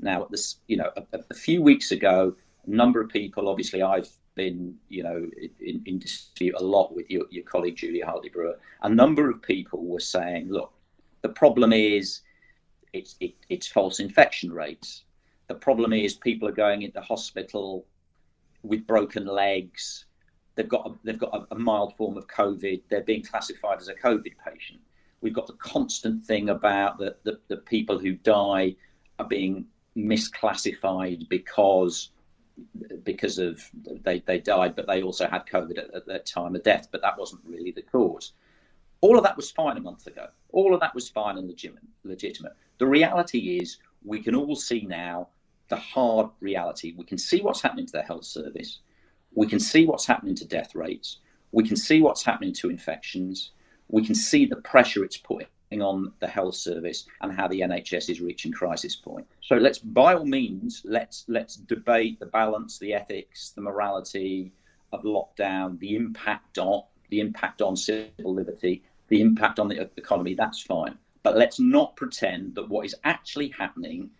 [0.00, 2.34] now, this, you know, a, a, few weeks ago,
[2.66, 5.28] a number of people, obviously, I've been, you know,
[5.60, 8.58] in, in dispute a lot with your, your colleague Julia Hartley Brewer.
[8.82, 10.72] A number of people were saying, look,
[11.22, 12.20] the problem is
[12.92, 15.04] it's it, it's false infection rates.
[15.48, 17.86] The problem is people are going into hospital
[18.62, 20.04] with broken legs.
[20.54, 22.82] They've got a, they've got a, a mild form of COVID.
[22.88, 24.80] They're being classified as a COVID patient.
[25.20, 28.76] We've got the constant thing about the, the, the people who die
[29.18, 29.66] are being
[29.98, 32.10] misclassified because
[33.04, 33.62] because of
[34.02, 37.02] they, they died, but they also had COVID at, at that time of death, but
[37.02, 38.32] that wasn't really the cause.
[39.00, 40.26] All of that was fine a month ago.
[40.50, 41.84] All of that was fine and legitimate.
[42.04, 42.54] legitimate.
[42.78, 45.28] The reality is, we can all see now
[45.68, 46.94] the hard reality.
[46.96, 48.80] We can see what's happening to the health service.
[49.34, 51.18] We can see what's happening to death rates.
[51.52, 53.52] We can see what's happening to infections.
[53.88, 58.10] We can see the pressure it's putting on the health service and how the NHS
[58.10, 59.26] is reaching crisis point.
[59.42, 64.52] So let's, by all means, let's let's debate the balance, the ethics, the morality
[64.92, 70.34] of lockdown, the impact on the impact on civil liberty, the impact on the economy.
[70.34, 74.10] That's fine, but let's not pretend that what is actually happening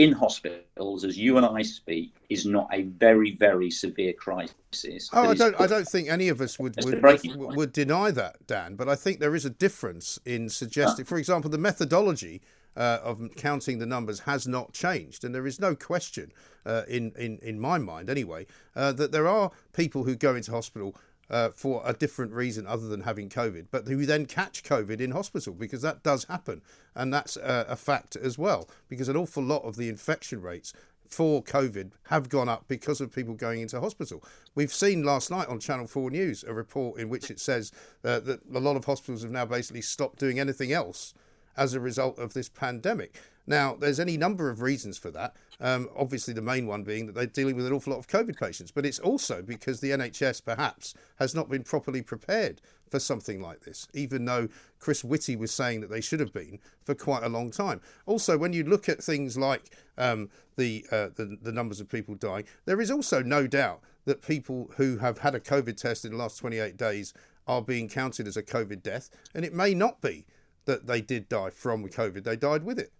[0.00, 5.10] in hospitals, as you and I speak, is not a very, very severe crisis.
[5.12, 8.46] Oh, I don't, I don't think any of us would would, would, would, deny that,
[8.46, 8.76] Dan.
[8.76, 12.40] But I think there is a difference in suggesting, for example, the methodology
[12.76, 16.32] uh, of counting the numbers has not changed, and there is no question
[16.64, 20.50] uh, in, in in my mind, anyway, uh, that there are people who go into
[20.50, 20.96] hospital
[21.30, 25.12] uh, for a different reason other than having COVID, but who then catch COVID in
[25.12, 26.60] hospital because that does happen.
[26.94, 30.72] And that's a, a fact as well, because an awful lot of the infection rates
[31.08, 34.22] for COVID have gone up because of people going into hospital.
[34.54, 37.72] We've seen last night on Channel 4 News a report in which it says
[38.04, 41.14] uh, that a lot of hospitals have now basically stopped doing anything else
[41.56, 43.20] as a result of this pandemic.
[43.50, 45.34] Now, there's any number of reasons for that.
[45.60, 48.38] Um, obviously, the main one being that they're dealing with an awful lot of COVID
[48.38, 53.42] patients, but it's also because the NHS perhaps has not been properly prepared for something
[53.42, 54.46] like this, even though
[54.78, 57.80] Chris Whitty was saying that they should have been for quite a long time.
[58.06, 62.14] Also, when you look at things like um, the, uh, the the numbers of people
[62.14, 66.12] dying, there is also no doubt that people who have had a COVID test in
[66.12, 67.12] the last 28 days
[67.48, 70.24] are being counted as a COVID death, and it may not be
[70.66, 72.92] that they did die from COVID; they died with it.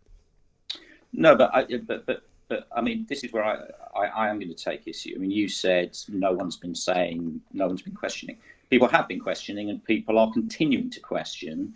[1.13, 3.59] No, but I, but but but I mean, this is where I,
[3.95, 5.13] I, I am going to take issue.
[5.15, 8.37] I mean, you said no one's been saying, no one's been questioning.
[8.71, 11.75] People have been questioning, and people are continuing to question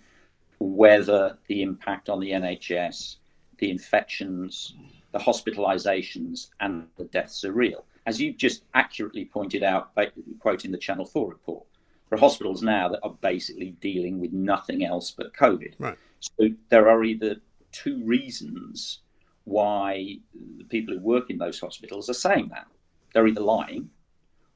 [0.59, 3.17] whether the impact on the NHS,
[3.59, 4.75] the infections,
[5.13, 7.85] the hospitalizations, and the deaths are real.
[8.07, 9.93] As you just accurately pointed out,
[10.41, 11.65] quoting the Channel 4 report,
[12.09, 15.75] there are hospitals now that are basically dealing with nothing else but COVID.
[15.79, 15.99] Right.
[16.21, 17.37] So there are either
[17.73, 19.01] two reasons
[19.45, 20.17] why
[20.59, 22.67] the people who work in those hospitals are saying that.
[23.13, 23.91] They're either lying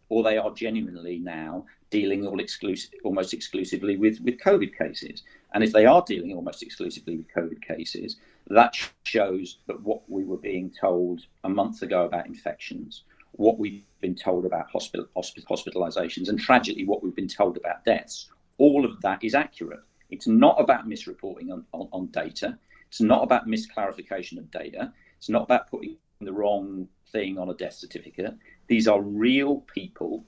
[0.09, 5.23] or they are genuinely now dealing all exclusive, almost exclusively with, with COVID cases.
[5.55, 8.17] And if they are dealing almost exclusively with COVID cases,
[8.49, 8.75] that
[9.05, 14.15] shows that what we were being told a month ago about infections, what we've been
[14.15, 19.23] told about hospital, hospitalizations, and tragically what we've been told about deaths, all of that
[19.23, 19.81] is accurate.
[20.11, 22.59] It's not about misreporting on, on, on data.
[22.89, 24.93] It's not about misclarification of data.
[25.19, 28.35] It's not about putting the wrong thing on a death certificate.
[28.67, 30.25] These are real people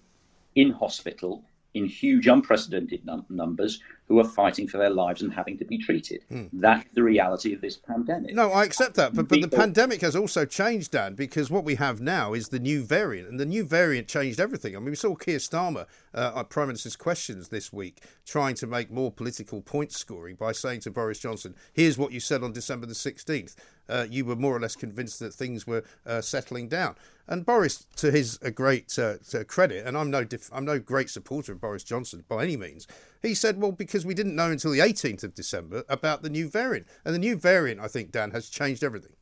[0.55, 1.44] in hospital
[1.75, 5.79] in huge, unprecedented num- numbers who are fighting for their lives and having to be
[5.79, 6.25] treated.
[6.33, 6.49] Mm.
[6.53, 8.35] That's the reality of this pandemic.
[8.35, 11.77] No, I accept that, but, but the pandemic has also changed, Dan, because what we
[11.77, 14.75] have now is the new variant, and the new variant changed everything.
[14.75, 18.66] I mean, we saw Keir Starmer uh, at Prime Minister's questions this week trying to
[18.66, 22.53] make more political point scoring by saying to Boris Johnson, "Here's what you said on
[22.53, 23.55] December the 16th."
[23.88, 26.94] Uh, you were more or less convinced that things were uh, settling down.
[27.27, 31.11] And Boris, to his uh, great uh, credit, and I'm no dif- I'm no great
[31.11, 32.87] supporter of Boris Johnson by any means,
[33.23, 36.49] he said, well, because we didn't know until the 18th of December about the new
[36.49, 36.87] variant.
[37.05, 39.13] And the new variant, I think, Dan, has changed everything.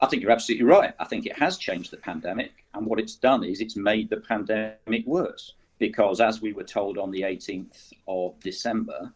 [0.00, 0.94] I think you're absolutely right.
[0.98, 2.64] I think it has changed the pandemic.
[2.74, 5.54] And what it's done is it's made the pandemic worse.
[5.78, 9.12] Because as we were told on the 18th of December,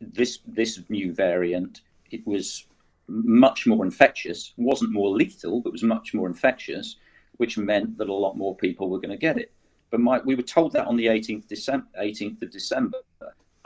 [0.00, 2.66] this, this new variant, it was
[3.08, 6.96] much more infectious, wasn't more lethal, but was much more infectious,
[7.36, 9.52] which meant that a lot more people were going to get it.
[9.92, 12.96] But my, we were told that on the 18th, December, 18th of December,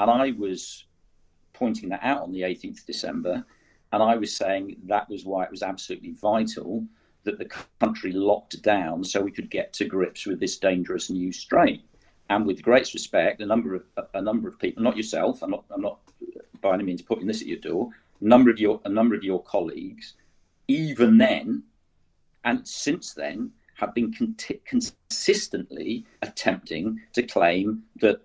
[0.00, 0.84] and I was
[1.52, 3.46] pointing that out on the 18th of December,
[3.92, 6.84] and I was saying that was why it was absolutely vital
[7.22, 7.48] that the
[7.80, 11.82] country locked down so we could get to grips with this dangerous new strain.
[12.28, 15.64] And with great respect, a number of a number of people, not yourself, I'm not,
[15.70, 16.00] I'm not
[16.60, 19.44] by any means putting this at your door, number of your a number of your
[19.44, 20.14] colleagues,
[20.66, 21.62] even then,
[22.44, 28.20] and since then, have been con- consistently attempting to claim that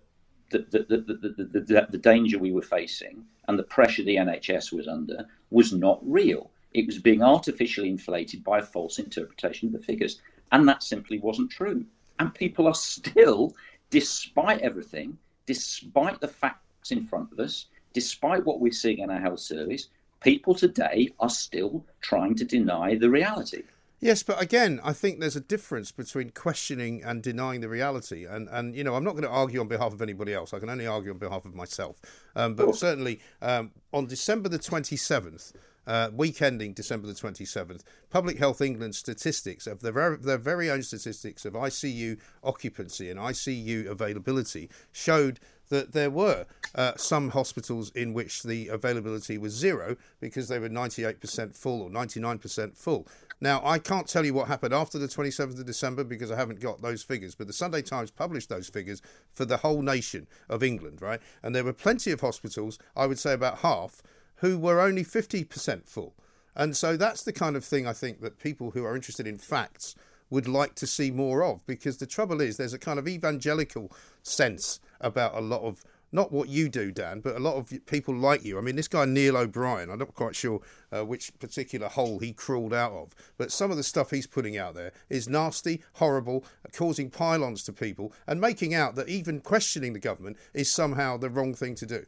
[0.50, 4.88] the, the, the, the, the danger we were facing and the pressure the NHS was
[4.88, 6.52] under was not real.
[6.74, 10.22] It was being artificially inflated by a false interpretation of the figures.
[10.52, 11.86] And that simply wasn't true.
[12.20, 13.56] And people are still,
[13.90, 19.20] despite everything, despite the facts in front of us, despite what we're seeing in our
[19.20, 19.90] health service,
[20.22, 23.64] people today are still trying to deny the reality.
[24.04, 28.26] Yes, but again, I think there's a difference between questioning and denying the reality.
[28.26, 30.56] And, and you know, I'm not going to argue on behalf of anybody else.
[30.56, 32.02] I can only argue on behalf of myself.
[32.36, 35.54] Um, but certainly, um, on December the 27th,
[35.86, 40.72] uh, week ending December the 27th, Public Health England statistics of their very, their very
[40.72, 47.92] own statistics of ICU occupancy and ICU availability showed that there were uh, some hospitals
[47.92, 53.08] in which the availability was zero because they were 98% full or 99% full.
[53.44, 56.60] Now, I can't tell you what happened after the 27th of December because I haven't
[56.60, 59.02] got those figures, but the Sunday Times published those figures
[59.34, 61.20] for the whole nation of England, right?
[61.42, 64.04] And there were plenty of hospitals, I would say about half,
[64.38, 66.14] who were only 50% full.
[66.56, 69.40] And so that's the kind of thing I think that people who are interested in
[69.40, 69.96] facts
[70.30, 73.92] would like to see more of because the trouble is there's a kind of evangelical
[74.22, 78.16] sense about a lot of not what you do, Dan, but a lot of people
[78.16, 78.58] like you.
[78.58, 82.34] I mean, this guy Neil O'Brien, I'm not quite sure uh, which particular hole he
[82.34, 86.46] crawled out of, but some of the stuff he's putting out there is nasty, horrible,
[86.74, 91.30] causing pylons to people, and making out that even questioning the government is somehow the
[91.30, 92.06] wrong thing to do.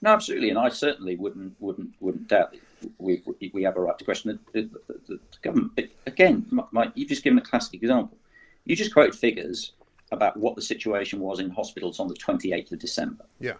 [0.00, 3.98] No, absolutely, and I certainly wouldn't wouldn't wouldn't doubt that we we have a right
[3.98, 5.72] to question the, the, the, the government.
[5.74, 8.16] But again, Mike, you've just given a classic example.
[8.64, 9.72] You just quoted figures
[10.14, 13.24] about what the situation was in hospitals on the 28th of December.
[13.40, 13.54] Yeah.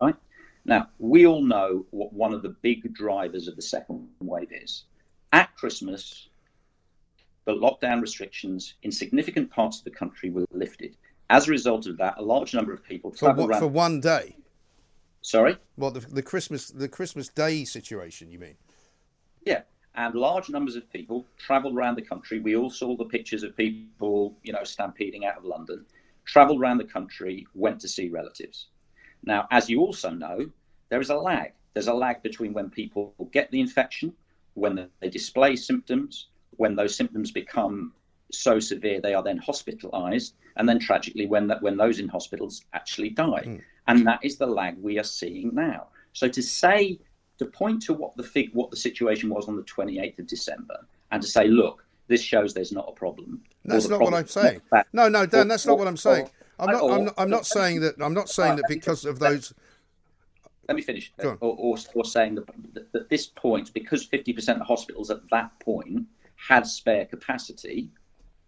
[0.00, 0.16] Right?
[0.64, 4.84] Now, we all know what one of the big drivers of the second wave is.
[5.32, 6.28] At Christmas,
[7.44, 10.96] the lockdown restrictions in significant parts of the country were lifted.
[11.30, 13.60] As a result of that, a large number of people for, what, around...
[13.60, 14.36] for one day.
[15.22, 15.56] Sorry.
[15.76, 18.54] Well, the, the Christmas the Christmas Day situation, you mean?
[19.44, 19.62] Yeah,
[19.96, 22.38] and large numbers of people travelled around the country.
[22.38, 25.84] We all saw the pictures of people, you know, stampeding out of London
[26.26, 28.68] traveled around the country, went to see relatives.
[29.24, 30.50] Now, as you also know,
[30.88, 31.52] there is a lag.
[31.72, 34.12] There's a lag between when people get the infection,
[34.54, 37.92] when they display symptoms, when those symptoms become
[38.32, 42.64] so severe they are then hospitalized, and then tragically when that when those in hospitals
[42.72, 43.44] actually die.
[43.46, 43.62] Mm.
[43.88, 45.88] And that is the lag we are seeing now.
[46.12, 46.98] So to say
[47.38, 50.86] to point to what the fig, what the situation was on the 28th of December
[51.10, 53.42] and to say, look, this shows there's not a problem.
[53.64, 54.60] That's not what I'm saying.
[54.92, 56.30] No, no, Dan, that's not what I'm saying.
[56.58, 56.90] I'm not.
[56.90, 57.96] I'm not, I'm not saying that.
[58.00, 59.52] I'm not saying that because of those.
[60.68, 61.12] Let me finish.
[61.18, 65.52] Or, or, or, saying that, that at this point, because 50% of hospitals at that
[65.60, 67.88] point had spare capacity,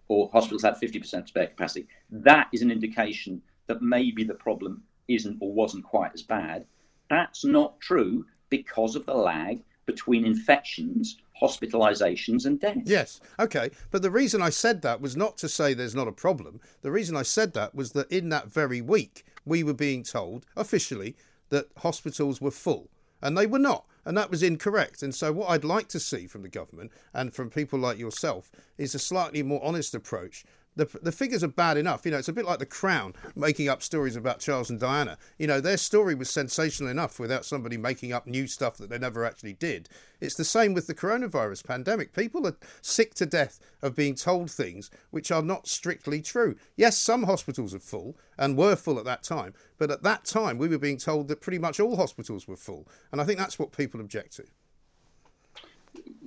[0.09, 5.37] or hospitals had 50% spare capacity, that is an indication that maybe the problem isn't
[5.41, 6.65] or wasn't quite as bad.
[7.09, 12.81] That's not true because of the lag between infections hospitalizations and deaths.
[12.85, 13.71] Yes, okay.
[13.91, 16.61] But the reason I said that was not to say there's not a problem.
[16.83, 20.47] The reason I said that was that in that very week, we were being told
[20.57, 21.17] officially
[21.49, 22.91] that hospitals were full,
[23.23, 23.85] and they were not.
[24.05, 25.03] And that was incorrect.
[25.03, 28.51] And so, what I'd like to see from the government and from people like yourself
[28.79, 30.47] is a slightly more honest approach
[30.79, 32.05] the the figures are bad enough.
[32.05, 35.19] You know, it's a bit like the Crown making up stories about Charles and Diana.
[35.37, 38.99] You know, their story was sensational enough without somebody making up new stuff that they
[38.99, 39.89] never actually did.
[40.21, 42.13] It's the same with the coronavirus pandemic.
[42.13, 46.55] People are sick to death of being told things which are not strictly true.
[46.77, 50.59] Yes, some hospitals are full and were full at that time, but at that time
[50.59, 53.59] we were being told that pretty much all hospitals were full, and I think that's
[53.59, 54.45] what people object to.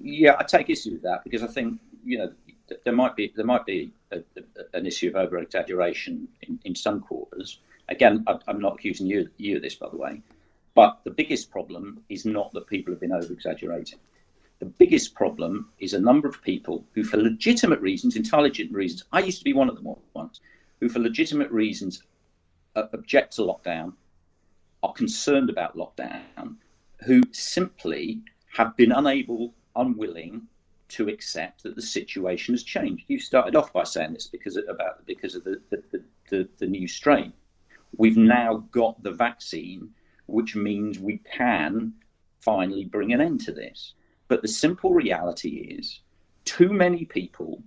[0.02, 2.34] Yeah, I take issue with that because I think you know
[2.84, 6.76] there might be there might be a, a, an issue of over exaggeration in, in
[6.76, 7.60] some quarters.
[7.90, 10.22] Again, I, I'm not accusing you you of this, by the way,
[10.76, 14.00] but the biggest problem is not that people have been over exaggerating.
[14.60, 19.22] The biggest problem is a number of people who, for legitimate reasons, intelligent reasons, I
[19.22, 20.40] used to be one of them once,
[20.80, 22.04] who, for legitimate reasons,
[22.76, 23.94] uh, object to lockdown,
[24.84, 26.58] are concerned about lockdown,
[27.06, 28.22] who simply
[28.56, 30.48] have been unable, unwilling
[30.92, 33.06] to accept that the situation has changed.
[33.08, 36.68] You started off by saying this because of, about because of the, the, the, the,
[36.68, 37.34] new strain.
[37.98, 39.90] We've now got the vaccine,
[40.26, 41.94] which means we can
[42.42, 43.94] finally bring an end to this.
[44.28, 46.02] But the simple reality is,
[46.46, 47.62] too many people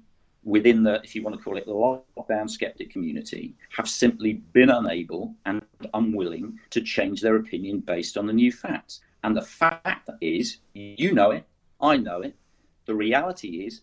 [0.45, 4.71] within the, if you want to call it the lockdown skeptic community, have simply been
[4.71, 5.63] unable and
[5.95, 9.01] unwilling to change their opinion based on the new facts.
[9.23, 11.47] And the fact is, you know it,
[11.81, 12.37] I know it,
[12.87, 13.83] the reality is,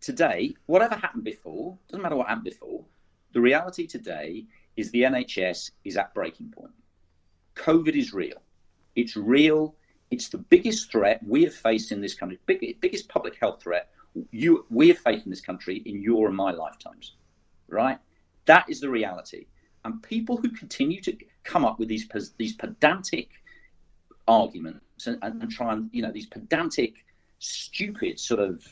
[0.00, 2.84] today, whatever happened before, doesn't matter what happened before,
[3.32, 4.44] the reality today
[4.76, 6.72] is the NHS is at breaking point.
[7.54, 8.42] COVID is real.
[8.94, 9.74] It's real.
[10.10, 13.90] It's the biggest threat we have faced in this country, big, biggest public health threat
[14.30, 17.14] you we have faced in this country in your and my lifetimes.
[17.68, 17.98] Right?
[18.46, 19.46] That is the reality.
[19.84, 23.30] And people who continue to come up with these these pedantic
[24.28, 27.04] arguments and, and, and try and you know these pedantic
[27.38, 28.64] stupid sort of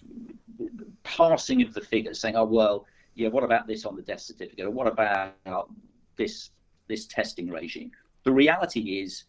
[1.03, 4.67] passing of the figures, saying, "Oh well, yeah, what about this on the death certificate?
[4.67, 5.71] Or what about
[6.17, 6.51] this
[6.89, 7.91] this testing regime?"
[8.25, 9.25] The reality is,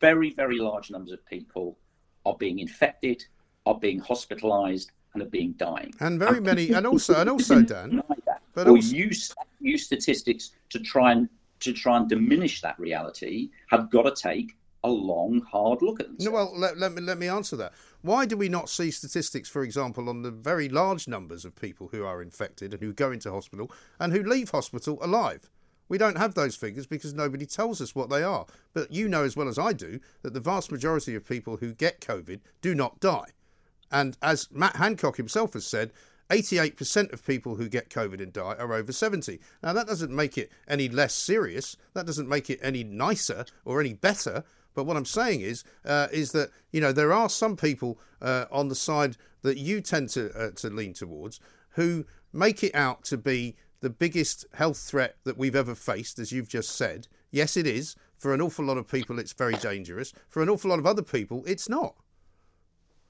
[0.00, 1.78] very very large numbers of people
[2.24, 3.24] are being infected,
[3.66, 5.92] are being hospitalised, and are being dying.
[6.00, 8.02] And very and many, and also and also Dan,
[8.54, 8.94] but or also...
[8.94, 11.28] use use statistics to try and
[11.60, 16.06] to try and diminish that reality have got to take a long, hard look at
[16.06, 16.24] themselves.
[16.24, 17.72] No, well, let, let, me, let me answer that.
[18.02, 21.88] Why do we not see statistics, for example, on the very large numbers of people
[21.92, 25.48] who are infected and who go into hospital and who leave hospital alive?
[25.88, 28.46] We don't have those figures because nobody tells us what they are.
[28.72, 31.74] But you know as well as I do that the vast majority of people who
[31.74, 33.26] get COVID do not die.
[33.90, 35.92] And as Matt Hancock himself has said,
[36.30, 39.38] 88% of people who get COVID and die are over 70.
[39.62, 41.76] Now, that doesn't make it any less serious.
[41.92, 44.44] That doesn't make it any nicer or any better.
[44.74, 48.46] But what I'm saying is, uh, is that you know there are some people uh,
[48.50, 53.04] on the side that you tend to uh, to lean towards who make it out
[53.04, 57.08] to be the biggest health threat that we've ever faced, as you've just said.
[57.30, 57.96] Yes, it is.
[58.16, 60.12] For an awful lot of people, it's very dangerous.
[60.28, 61.96] For an awful lot of other people, it's not.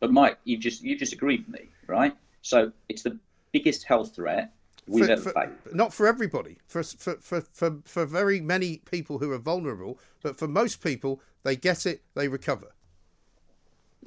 [0.00, 2.16] But Mike, you just you just agreed with me, right?
[2.40, 3.18] So it's the
[3.52, 4.52] biggest health threat
[4.86, 5.74] we've for, ever for, faced.
[5.74, 6.58] Not for everybody.
[6.66, 11.20] For, for for for for very many people who are vulnerable, but for most people,
[11.44, 12.74] they get it, they recover.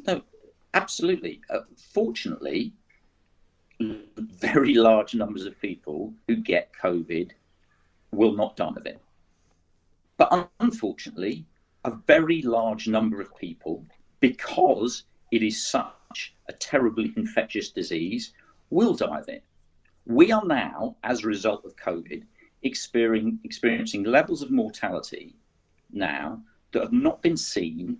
[0.08, 0.22] No,
[0.74, 1.42] absolutely.
[1.50, 1.62] Uh,
[1.94, 2.74] fortunately,
[3.80, 7.32] very large numbers of people who get COVID
[8.12, 9.02] will not die of it.
[10.18, 11.46] But unfortunately,
[11.84, 13.86] a very large number of people,
[14.22, 18.34] because it is such a terribly infectious disease,
[18.70, 19.44] will die of it.
[20.06, 22.24] We are now, as a result of COVID,
[22.64, 25.36] experiencing, experiencing levels of mortality
[25.92, 26.42] now
[26.76, 27.98] that have not been seen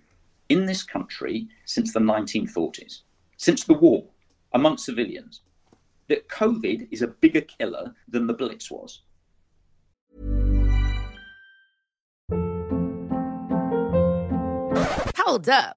[0.50, 3.00] in this country since the 1940s,
[3.38, 4.04] since the war
[4.52, 5.40] amongst civilians.
[6.08, 9.00] That COVID is a bigger killer than the Blitz was.
[15.16, 15.76] Hold up.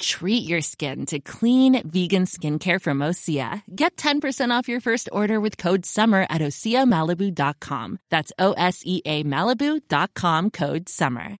[0.00, 3.62] Treat your skin to clean vegan skincare from Osea.
[3.74, 7.98] Get 10% off your first order with code SUMMER at OseaMalibu.com.
[8.08, 11.36] That's O S E A Malibu.com code SUMMER.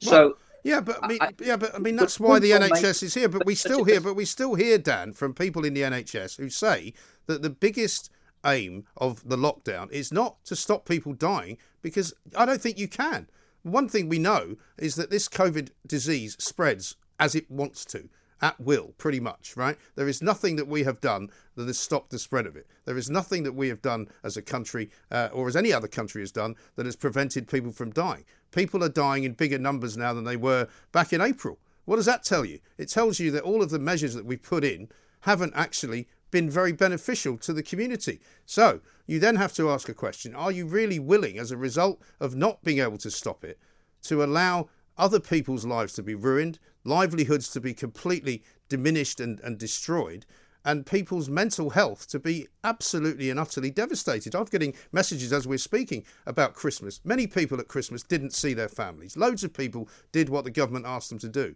[0.00, 3.06] So Yeah, but I mean, I- yeah, but I mean that's why the NHS making-
[3.06, 3.28] is here.
[3.28, 6.50] But we still hear, but we still hear, Dan, from people in the NHS who
[6.50, 6.92] say
[7.26, 8.10] that the biggest
[8.44, 12.88] aim of the lockdown is not to stop people dying because I don't think you
[12.88, 13.28] can.
[13.66, 18.08] One thing we know is that this COVID disease spreads as it wants to.
[18.40, 19.76] At will, pretty much, right?
[19.96, 22.68] There is nothing that we have done that has stopped the spread of it.
[22.84, 25.88] There is nothing that we have done as a country, uh, or as any other
[25.88, 28.24] country has done, that has prevented people from dying.
[28.52, 31.58] People are dying in bigger numbers now than they were back in April.
[31.86, 32.60] What does that tell you?
[32.78, 34.90] It tells you that all of the measures that we've put in
[35.22, 38.20] haven't actually been very beneficial to the community.
[38.44, 42.00] So you then have to ask a question Are you really willing, as a result
[42.20, 43.58] of not being able to stop it,
[44.02, 44.68] to allow
[44.98, 50.24] other people's lives to be ruined, livelihoods to be completely diminished and, and destroyed,
[50.64, 54.34] and people's mental health to be absolutely and utterly devastated.
[54.34, 57.00] I'm getting messages as we're speaking about Christmas.
[57.04, 59.16] Many people at Christmas didn't see their families.
[59.16, 61.54] Loads of people did what the government asked them to do,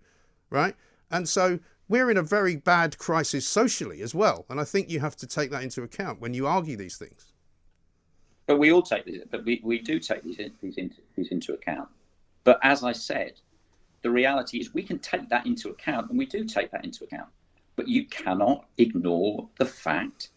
[0.48, 0.76] right?
[1.10, 1.58] And so
[1.90, 4.46] we're in a very bad crisis socially as well.
[4.48, 7.32] And I think you have to take that into account when you argue these things.
[8.46, 11.52] But we all take these, but we, we do take these, these, into, these into
[11.52, 11.88] account.
[12.44, 13.32] But as I said,
[14.02, 17.02] the reality is we can take that into account, and we do take that into
[17.02, 17.28] account.
[17.74, 20.30] But you cannot ignore the fact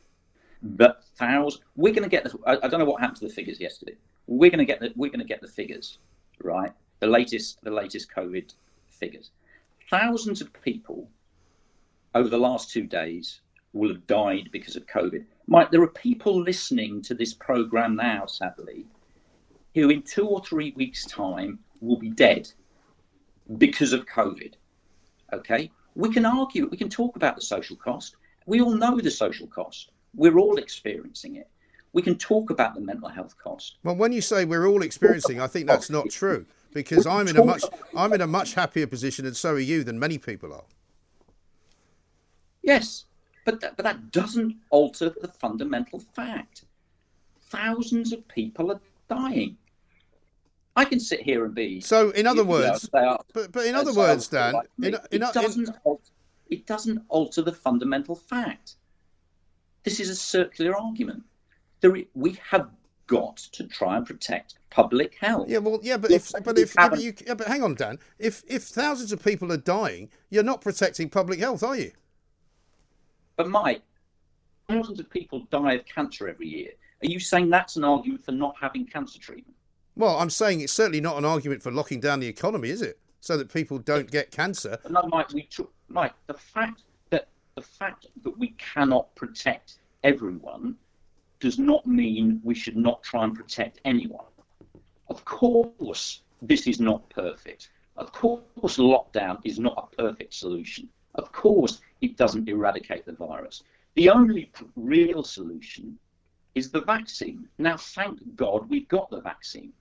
[0.63, 1.63] that thousands.
[1.75, 2.23] We're going to get.
[2.23, 3.95] The, I, I don't know what happened to the figures yesterday.
[4.25, 4.79] We're going to get.
[4.79, 5.99] The, we're going to get the figures,
[6.41, 6.71] right?
[6.99, 7.63] The latest.
[7.63, 8.53] The latest COVID
[8.89, 9.31] figures.
[9.89, 11.07] Thousands of people
[12.15, 13.41] over the last two days
[13.73, 15.25] will have died because of COVID.
[15.47, 18.85] Mike, there are people listening to this program now, sadly,
[19.73, 22.49] who in two or three weeks' time will be dead
[23.57, 24.53] because of COVID.
[25.33, 25.71] Okay?
[25.95, 28.15] We can argue, we can talk about the social cost.
[28.45, 29.91] We all know the social cost.
[30.15, 31.49] We're all experiencing it.
[31.93, 33.77] We can talk about the mental health cost.
[33.83, 37.37] Well, when you say we're all experiencing, I think that's not true because I'm in
[37.37, 37.63] a much
[37.95, 40.63] I'm in a much happier position, and so are you, than many people are.
[42.63, 43.05] Yes,
[43.45, 46.63] but that, but that doesn't alter the fundamental fact.
[47.49, 49.57] Thousands of people are dying.
[50.75, 51.81] I can sit here and be.
[51.81, 54.87] So, in other words, they are- but but in other words, Dan, me.
[54.87, 56.11] in, in, it doesn't alter,
[56.49, 58.75] it doesn't alter the fundamental fact.
[59.83, 61.23] This is a circular argument.
[61.81, 62.69] There, we have
[63.07, 65.49] got to try and protect public health.
[65.49, 67.75] Yeah, well, yeah, but Yes, if but if yeah, but you yeah, but hang on,
[67.75, 67.99] Dan.
[68.17, 71.91] If if thousands of people are dying, you're not protecting public health, are you?
[73.43, 73.81] But Mike,
[74.69, 76.69] thousands of people die of cancer every year.
[77.01, 79.57] Are you saying that's an argument for not having cancer treatment?
[79.97, 82.99] Well, I'm saying it's certainly not an argument for locking down the economy, is it?
[83.19, 84.77] So that people don't get cancer.
[84.89, 85.49] No, Mike, we
[85.89, 90.77] Mike, the fact that the fact that we cannot protect everyone
[91.41, 94.25] does not mean we should not try and protect anyone.
[95.09, 97.71] Of course, this is not perfect.
[97.97, 100.87] Of course, lockdown is not a perfect solution.
[101.15, 103.63] Of course, it doesn't eradicate the virus.
[103.95, 105.97] The only real solution
[106.55, 107.47] is the vaccine.
[107.57, 109.73] Now, thank God we've got the vaccine,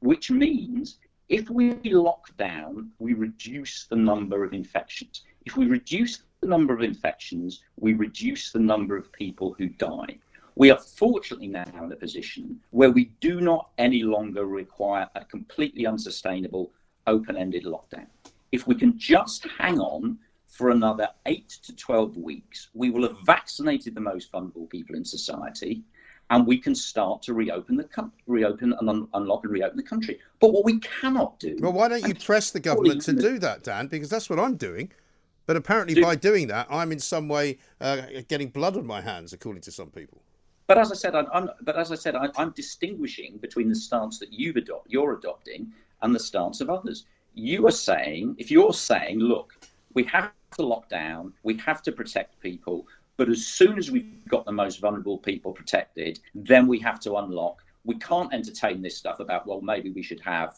[0.00, 0.98] which means
[1.28, 5.24] if we lock down, we reduce the number of infections.
[5.44, 10.18] If we reduce the number of infections, we reduce the number of people who die.
[10.54, 15.24] We are fortunately now in a position where we do not any longer require a
[15.24, 16.72] completely unsustainable
[17.06, 18.06] open ended lockdown.
[18.50, 20.18] If we can just hang on
[20.58, 25.04] for another eight to 12 weeks, we will have vaccinated the most vulnerable people in
[25.04, 25.84] society
[26.30, 29.84] and we can start to reopen the com- reopen and un- unlock and reopen the
[29.84, 30.18] country.
[30.40, 31.56] But what we cannot do.
[31.60, 33.86] Well, why don't you press the government to do that, Dan?
[33.86, 34.90] Because that's what I'm doing.
[35.46, 39.00] But apparently, Do- by doing that, I'm in some way uh, getting blood on my
[39.00, 40.20] hands, according to some people.
[40.66, 43.76] But as I said, I'm, I'm but as I said, I, I'm distinguishing between the
[43.76, 47.06] stance that you've adopt, you're adopting, and the stance of others.
[47.34, 49.54] You are saying, if you're saying, look,
[49.94, 52.86] we have to lock down, we have to protect people,
[53.16, 57.16] but as soon as we've got the most vulnerable people protected, then we have to
[57.16, 57.62] unlock.
[57.84, 60.56] We can't entertain this stuff about, well, maybe we should have,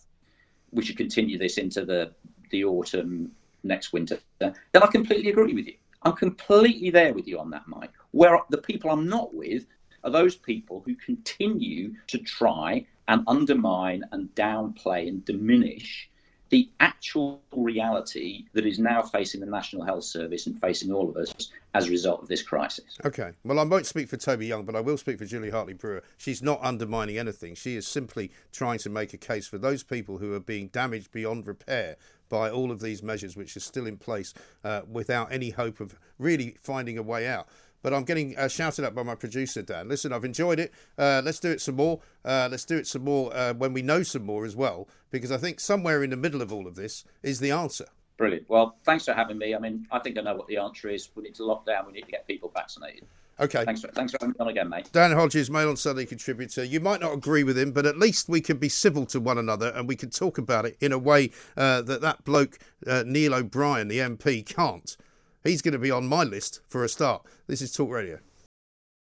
[0.71, 2.13] we should continue this into the
[2.51, 3.31] the autumn
[3.63, 4.19] next winter.
[4.39, 5.75] Then I completely agree with you.
[6.03, 7.93] I'm completely there with you on that, Mike.
[8.11, 9.67] Where the people I'm not with
[10.03, 16.10] are those people who continue to try and undermine and downplay and diminish
[16.51, 21.17] the actual reality that is now facing the National Health Service and facing all of
[21.17, 21.33] us
[21.75, 22.99] as a result of this crisis.
[23.05, 23.33] Okay.
[23.45, 26.03] Well, I won't speak for Toby Young, but I will speak for Julia Hartley Brewer.
[26.19, 27.55] She's not undermining anything.
[27.55, 31.13] She is simply trying to make a case for those people who are being damaged
[31.13, 31.97] beyond repair
[32.29, 34.35] by all of these measures which are still in place
[34.65, 37.49] uh, without any hope of really finding a way out
[37.83, 39.89] but I'm getting uh, shouted at by my producer, Dan.
[39.89, 40.73] Listen, I've enjoyed it.
[40.99, 42.01] Uh, let's do it some more.
[42.25, 45.33] Uh, let's do it some more uh, when we know some more as well, because
[45.33, 47.87] I think somewhere in the middle of all of this is the answer.
[48.17, 48.51] Brilliant.
[48.51, 49.55] Well, thanks for having me.
[49.55, 51.09] I mean, I think I know what the answer is.
[51.15, 51.87] We need to lock down.
[51.87, 53.07] We need to get people vaccinated.
[53.41, 53.65] Okay.
[53.65, 54.91] Thanks for, thanks for having me on again, mate.
[54.93, 56.63] Dan Hodges, Mail on Sunday contributor.
[56.63, 59.39] You might not agree with him, but at least we can be civil to one
[59.39, 63.03] another and we can talk about it in a way uh, that that bloke, uh,
[63.07, 64.99] Neil O'Brien, the MP, can't.
[65.43, 67.25] He's going to be on my list for a start.
[67.47, 68.19] This is Talk Radio.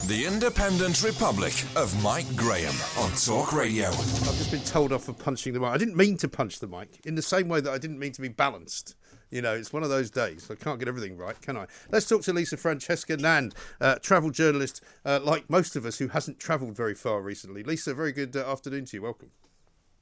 [0.05, 3.87] The Independent Republic of Mike Graham on Talk Radio.
[3.87, 5.69] I've just been told off for punching the mic.
[5.69, 8.11] I didn't mean to punch the mic in the same way that I didn't mean
[8.11, 8.95] to be balanced.
[9.31, 10.47] You know, it's one of those days.
[10.51, 11.65] I can't get everything right, can I?
[11.91, 16.09] Let's talk to Lisa Francesca Nand, uh, travel journalist, uh, like most of us, who
[16.09, 17.63] hasn't travelled very far recently.
[17.63, 19.01] Lisa, very good uh, afternoon to you.
[19.01, 19.31] Welcome.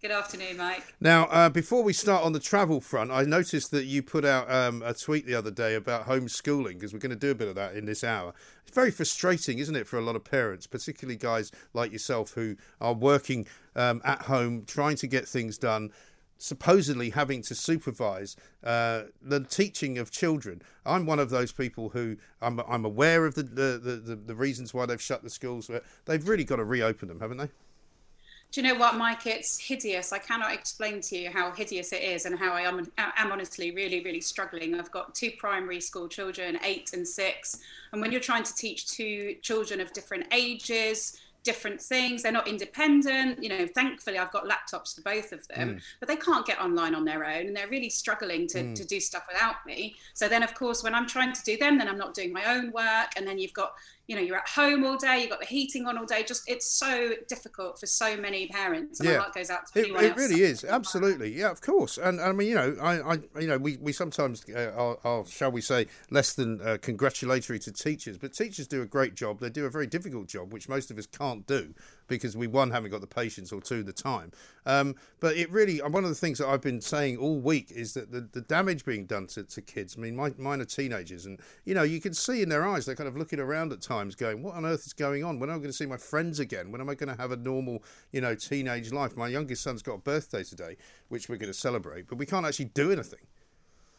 [0.02, 0.94] Good afternoon, Mike.
[1.00, 4.52] Now, uh, before we start on the travel front, I noticed that you put out
[4.52, 7.48] um, a tweet the other day about homeschooling because we're going to do a bit
[7.48, 8.34] of that in this hour.
[8.64, 12.58] It's very frustrating, isn't it, for a lot of parents, particularly guys like yourself who
[12.82, 15.92] are working um, at home, trying to get things done
[16.38, 20.62] supposedly having to supervise uh, the teaching of children.
[20.86, 24.74] I'm one of those people who I'm, I'm aware of the, the, the, the, reasons
[24.74, 25.72] why they've shut the schools.
[26.04, 27.50] They've really got to reopen them, haven't they?
[28.56, 29.28] Do you know what, Mike?
[29.28, 30.14] It's hideous.
[30.14, 33.72] I cannot explain to you how hideous it is and how I am, am honestly
[33.72, 34.80] really, really struggling.
[34.80, 37.60] I've got two primary school children, eight and six.
[37.92, 42.24] And when you're trying to teach two children of different ages, different things.
[42.24, 43.42] They're not independent.
[43.42, 45.82] You know, thankfully, I've got laptops for both of them, mm.
[46.00, 48.76] but they can't get online on their own and they're really struggling to, mm.
[48.76, 49.96] to do stuff without me.
[50.14, 52.44] So then, of course, when I'm trying to do them, then I'm not doing my
[52.46, 53.12] own work.
[53.16, 53.74] And then you've got,
[54.08, 56.44] you know you're at home all day you've got the heating on all day just
[56.48, 59.16] it's so difficult for so many parents and yeah.
[59.16, 62.30] my heart goes out to it, it really is absolutely yeah of course and, and
[62.30, 65.52] i mean you know i, I you know we, we sometimes uh, are, are, shall
[65.52, 69.50] we say less than uh, congratulatory to teachers but teachers do a great job they
[69.50, 71.74] do a very difficult job which most of us can't do
[72.08, 74.32] because we one haven't got the patience or two the time
[74.66, 77.94] um, but it really one of the things that i've been saying all week is
[77.94, 81.26] that the, the damage being done to, to kids i mean my, mine are teenagers
[81.26, 83.82] and you know you can see in their eyes they're kind of looking around at
[83.82, 85.40] times going what on earth is going on?
[85.40, 86.72] When am I going to see my friends again?
[86.72, 89.18] When am I going to have a normal, you know, teenage life?
[89.18, 90.78] My youngest son's got a birthday today,
[91.10, 93.20] which we're going to celebrate, but we can't actually do anything.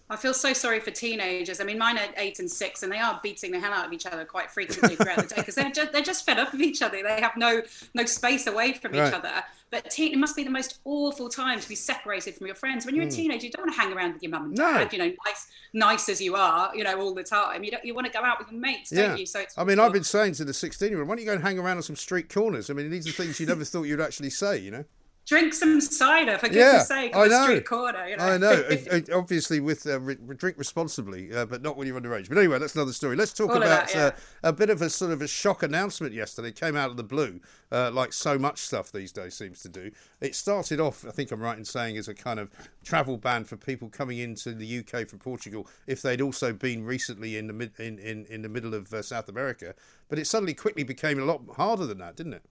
[0.09, 1.61] I feel so sorry for teenagers.
[1.61, 3.93] I mean, mine are eight and six, and they are beating the hell out of
[3.93, 6.61] each other quite frequently throughout the day because they're just, they're just fed up of
[6.61, 7.03] each other.
[7.03, 7.63] They have no
[7.95, 9.09] no space away from right.
[9.09, 9.43] each other.
[9.73, 12.87] But teen, it must be the most awful time to be separated from your friends.
[12.87, 13.09] When you're mm.
[13.09, 13.17] a hmm.
[13.17, 14.85] teenager, you don't want to hang around with your mum and dad.
[14.85, 14.89] No.
[14.93, 17.65] You know, nice, nice as you are, you know, all the time.
[17.65, 19.09] You don't, you want to go out with your mates, yeah.
[19.09, 19.27] don't you?
[19.27, 21.33] So I mean, I've been saying to the 16 year old, why don't you go
[21.33, 22.71] and hang around on some street corners?
[22.71, 24.85] I mean, these are things you never thought you'd actually say, you know
[25.27, 27.43] drink some cider for goodness yeah, sake on I know.
[27.43, 28.09] street corner.
[28.09, 28.24] You know?
[28.24, 28.62] I know.
[29.12, 32.29] Obviously, with uh, re- drink responsibly, uh, but not when you're underage.
[32.29, 33.16] But anyway, that's another story.
[33.16, 34.05] Let's talk All about that, yeah.
[34.05, 34.11] uh,
[34.49, 36.49] a bit of a sort of a shock announcement yesterday.
[36.49, 37.41] It came out of the blue,
[37.72, 39.91] uh, like so much stuff these days seems to do.
[40.20, 42.51] It started off, I think I'm right in saying, as a kind of
[42.85, 47.37] travel ban for people coming into the UK from Portugal if they'd also been recently
[47.37, 49.74] in the mid in, in, in the middle of uh, South America.
[50.09, 52.45] But it suddenly quickly became a lot harder than that, didn't it?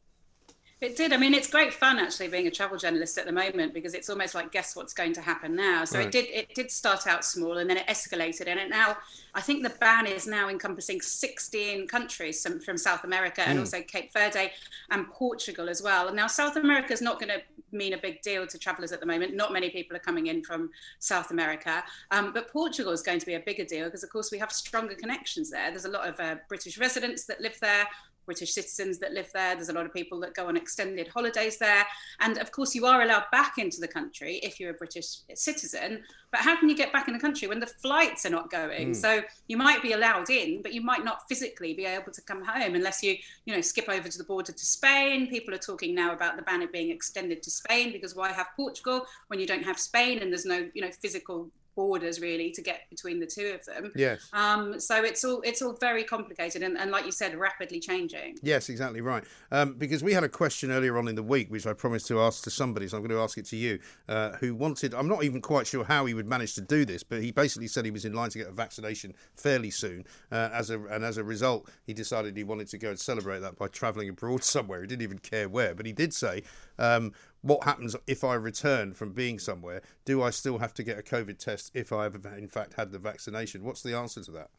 [0.81, 1.13] It did.
[1.13, 4.09] I mean, it's great fun actually being a travel journalist at the moment because it's
[4.09, 5.85] almost like guess what's going to happen now.
[5.85, 6.07] So right.
[6.07, 6.25] it did.
[6.25, 8.97] It did start out small and then it escalated, and it now
[9.33, 13.47] I think the ban is now encompassing 16 countries from, from South America mm.
[13.47, 13.59] and hmm.
[13.59, 14.51] also Cape Verde
[14.91, 16.07] and Portugal as well.
[16.07, 18.99] And now South America is not going to mean a big deal to travellers at
[18.99, 19.33] the moment.
[19.33, 23.25] Not many people are coming in from South America, um, but Portugal is going to
[23.25, 25.69] be a bigger deal because, of course, we have stronger connections there.
[25.69, 27.87] There's a lot of uh, British residents that live there.
[28.25, 29.55] British citizens that live there.
[29.55, 31.85] There's a lot of people that go on extended holidays there.
[32.19, 36.03] And of course, you are allowed back into the country if you're a British citizen.
[36.31, 38.91] But how can you get back in the country when the flights are not going?
[38.91, 38.95] Mm.
[38.95, 42.43] So you might be allowed in, but you might not physically be able to come
[42.43, 43.15] home unless you,
[43.45, 45.27] you know, skip over to the border to Spain.
[45.27, 49.05] People are talking now about the ban being extended to Spain because why have Portugal
[49.27, 52.89] when you don't have Spain and there's no, you know, physical borders really to get
[52.89, 53.91] between the two of them.
[53.95, 54.29] Yes.
[54.33, 58.37] Um, so it's all it's all very complicated and, and like you said, rapidly changing.
[58.41, 59.23] Yes, exactly right.
[59.51, 62.19] Um, because we had a question earlier on in the week, which I promised to
[62.19, 64.93] ask to somebody, so I'm going to ask it to you, uh, who wanted.
[64.93, 67.67] I'm not even quite sure how he would manage to do this, but he basically
[67.67, 71.03] said he was in line to get a vaccination fairly soon, uh, as a and
[71.03, 74.43] as a result, he decided he wanted to go and celebrate that by travelling abroad
[74.55, 74.81] somewhere.
[74.81, 76.43] He didn't even care where, but he did say.
[76.77, 77.13] Um,
[77.45, 79.83] what happens if I return from being somewhere?
[80.03, 82.91] Do I still have to get a COVID test if I have, in fact, had
[82.91, 83.63] the vaccination?
[83.63, 84.49] What's the answer to that?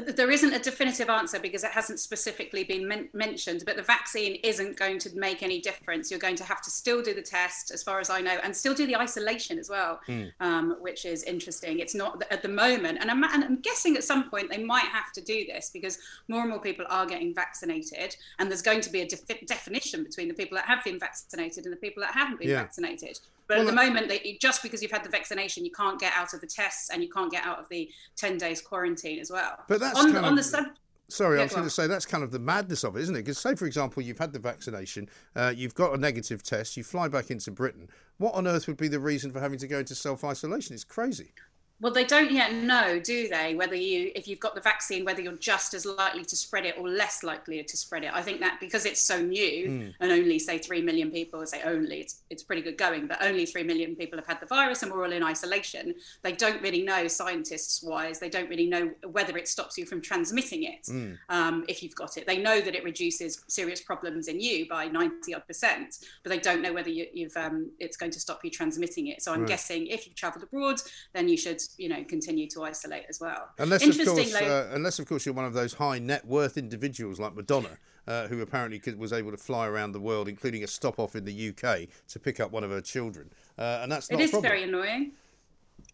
[0.00, 4.36] There isn't a definitive answer because it hasn't specifically been men- mentioned, but the vaccine
[4.42, 6.10] isn't going to make any difference.
[6.10, 8.54] You're going to have to still do the test, as far as I know, and
[8.54, 10.30] still do the isolation as well, mm.
[10.40, 11.78] um, which is interesting.
[11.78, 14.84] It's not at the moment, and I'm, and I'm, guessing at some point they might
[14.84, 18.80] have to do this because more and more people are getting vaccinated, and there's going
[18.82, 22.02] to be a def- definition between the people that have been vaccinated and the people
[22.02, 22.62] that haven't been yeah.
[22.62, 23.18] vaccinated.
[23.48, 26.12] But well, at the moment, that just because you've had the vaccination, you can't get
[26.14, 29.30] out of the tests and you can't get out of the 10 days quarantine as
[29.30, 29.58] well.
[29.68, 30.66] But that's on, kind on of, the sub-
[31.10, 33.16] Sorry, yeah, I was going to say that's kind of the madness of it, isn't
[33.16, 33.20] it?
[33.20, 36.84] Because say, for example, you've had the vaccination, uh, you've got a negative test, you
[36.84, 37.88] fly back into Britain.
[38.18, 40.74] What on earth would be the reason for having to go into self isolation?
[40.74, 41.32] It's crazy.
[41.80, 43.54] Well, they don't yet know, do they?
[43.54, 46.74] Whether you, if you've got the vaccine, whether you're just as likely to spread it
[46.76, 48.10] or less likely to spread it.
[48.12, 49.94] I think that because it's so new mm.
[50.00, 53.46] and only say three million people, say only, it's it's pretty good going, but only
[53.46, 55.94] three million people have had the virus and we're all in isolation.
[56.22, 60.00] They don't really know, scientists wise, they don't really know whether it stops you from
[60.00, 61.16] transmitting it mm.
[61.28, 62.26] um, if you've got it.
[62.26, 66.40] They know that it reduces serious problems in you by ninety odd percent, but they
[66.40, 69.22] don't know whether you, have um, it's going to stop you transmitting it.
[69.22, 69.48] So I'm right.
[69.48, 70.80] guessing if you've travelled abroad,
[71.14, 73.50] then you should you know continue to isolate as well.
[73.58, 77.20] Unless of course, uh, unless of course you're one of those high net worth individuals
[77.20, 77.78] like Madonna.
[78.06, 81.14] Uh, who apparently could, was able to fly around the world, including a stop off
[81.14, 84.18] in the UK to pick up one of her children, uh, and that's not.
[84.18, 85.12] It is very annoying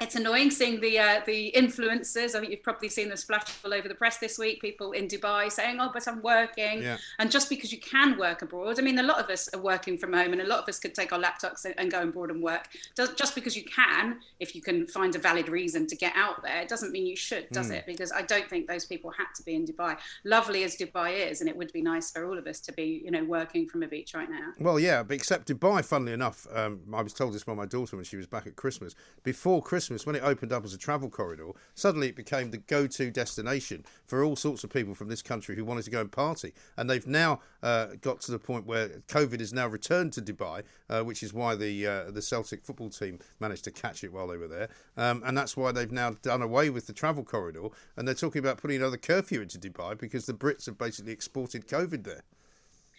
[0.01, 2.35] it's annoying seeing the uh, the influencers.
[2.35, 4.61] I think you've probably seen them splash all over the press this week.
[4.61, 6.97] People in Dubai saying, "Oh, but I'm working," yeah.
[7.21, 9.97] and just because you can work abroad, I mean, a lot of us are working
[9.97, 12.43] from home, and a lot of us could take our laptops and go abroad and
[12.43, 12.69] work.
[12.97, 16.61] Just because you can, if you can find a valid reason to get out there,
[16.61, 17.77] it doesn't mean you should, does mm.
[17.77, 17.87] it?
[17.87, 19.97] Because I don't think those people had to be in Dubai.
[20.25, 23.01] Lovely as Dubai is, and it would be nice for all of us to be,
[23.05, 24.53] you know, working from a beach right now.
[24.59, 27.95] Well, yeah, but except Dubai, funnily enough, um, I was told this by my daughter
[27.95, 28.97] when she was back at Christmas.
[29.23, 32.87] Before Christmas, when it opened up as a travel corridor, suddenly it became the go
[32.87, 36.13] to destination for all sorts of people from this country who wanted to go and
[36.13, 36.53] party.
[36.77, 40.63] And they've now uh, got to the point where COVID has now returned to Dubai,
[40.89, 44.29] uh, which is why the uh, the Celtic football team managed to catch it while
[44.29, 44.69] they were there.
[44.97, 47.69] Um, and that's why they've now done away with the travel corridor.
[47.97, 51.67] And they're talking about putting another curfew into Dubai because the Brits have basically exported
[51.67, 52.23] COVID there.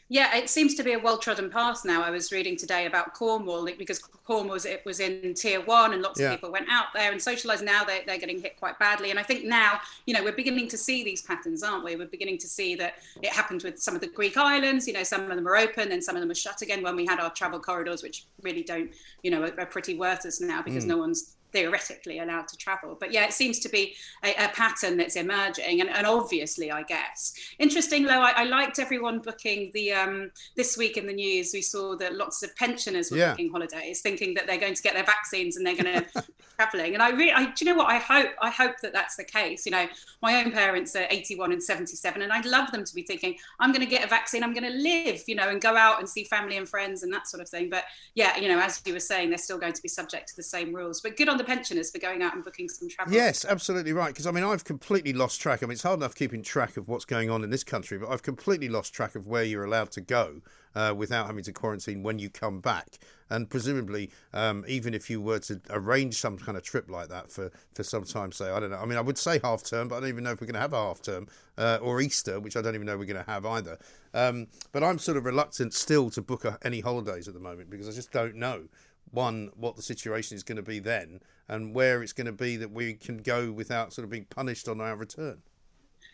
[0.07, 2.03] Yeah, it seems to be a well-trodden path now.
[2.03, 6.03] I was reading today about Cornwall because Cornwall was it was in tier one, and
[6.03, 6.27] lots yeah.
[6.27, 7.63] of people went out there and socialised.
[7.63, 10.67] Now they're, they're getting hit quite badly, and I think now you know we're beginning
[10.67, 11.95] to see these patterns, aren't we?
[11.95, 14.87] We're beginning to see that it happened with some of the Greek islands.
[14.87, 16.83] You know, some of them are open, and some of them are shut again.
[16.83, 18.91] When we had our travel corridors, which really don't,
[19.23, 20.89] you know, are, are pretty worthless now because mm.
[20.89, 22.97] no one's theoretically allowed to travel.
[22.99, 23.95] But yeah, it seems to be
[24.25, 27.33] a, a pattern that's emerging, and, and, obviously, I guess.
[27.59, 31.51] Interesting, though, I, I liked everyone booking the um, this week in the news.
[31.53, 33.31] We saw that lots of pensioners were yeah.
[33.31, 36.33] booking holidays, thinking that they're going to get their vaccines and they're going to be
[36.57, 36.93] traveling.
[36.93, 37.87] And I really, I, do you know what?
[37.87, 39.65] I hope, I hope that that's the case.
[39.65, 39.87] You know,
[40.21, 43.71] my own parents are 81 and 77, and I'd love them to be thinking, I'm
[43.71, 46.09] going to get a vaccine, I'm going to live, you know, and go out and
[46.09, 47.69] see family and friends and that sort of thing.
[47.69, 50.35] But yeah, you know, as you were saying, they're still going to be subject to
[50.35, 50.99] the same rules.
[50.99, 53.13] But good on the pensioners for going out and booking some travel.
[53.13, 54.09] Yes, absolutely right.
[54.09, 55.63] Because I mean, I've completely lost track.
[55.63, 58.09] I mean, it's hard enough keeping track of what's going on in this country, but
[58.09, 60.41] I've completely lost track of where you're allowed to go
[60.75, 62.97] uh, without having to quarantine when you come back.
[63.29, 67.31] And presumably, um, even if you were to arrange some kind of trip like that
[67.31, 69.87] for, for some time, say, I don't know, I mean, I would say half term,
[69.87, 71.27] but I don't even know if we're going to have a half term
[71.57, 73.79] uh, or Easter, which I don't even know we're going to have either.
[74.13, 77.69] Um, but I'm sort of reluctant still to book a, any holidays at the moment
[77.69, 78.65] because I just don't know
[79.11, 82.57] one what the situation is going to be then and where it's going to be
[82.57, 85.41] that we can go without sort of being punished on our return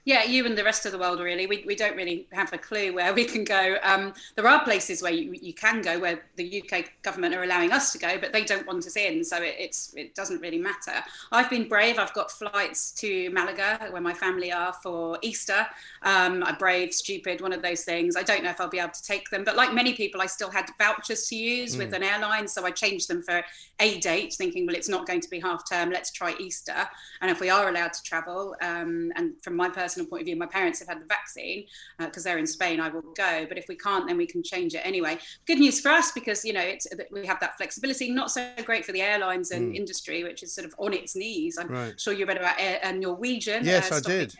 [0.04, 1.46] yeah, you and the rest of the world, really.
[1.46, 3.78] We, we don't really have a clue where we can go.
[3.84, 7.72] Um, there are places where you, you can go where the UK government are allowing
[7.72, 9.24] us to go, but they don't want us in.
[9.24, 11.04] So it, it's, it doesn't really matter.
[11.32, 12.00] I've been brave.
[12.00, 15.68] I've got flights to Malaga, where my family are, for Easter.
[16.02, 18.16] Um, I'm brave, stupid, one of those things.
[18.16, 19.44] I don't know if I'll be able to take them.
[19.44, 21.80] But like many people, I still had vouchers to use mm.
[21.80, 22.48] with an airline.
[22.48, 23.44] So I changed them for
[23.80, 25.92] a date, thinking, well, it's not going to be half term.
[25.92, 26.88] Let's try Easter.
[27.22, 30.26] And if we are allowed to travel, um, and from my personal personal point of
[30.26, 31.66] view, my parents have had the vaccine
[32.00, 32.80] because uh, they're in Spain.
[32.80, 35.18] I will go, but if we can't, then we can change it anyway.
[35.46, 38.10] Good news for us because you know it's we have that flexibility.
[38.12, 39.76] Not so great for the airlines and mm.
[39.76, 41.58] industry, which is sort of on its knees.
[41.60, 42.00] I'm right.
[42.00, 43.66] sure you read about Air, uh, Norwegian.
[43.66, 44.34] Yes, uh, I did.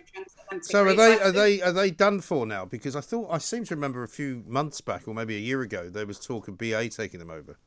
[0.62, 2.66] So are they are they are they done for now?
[2.66, 5.62] Because I thought I seem to remember a few months back, or maybe a year
[5.62, 7.58] ago, there was talk of BA taking them over.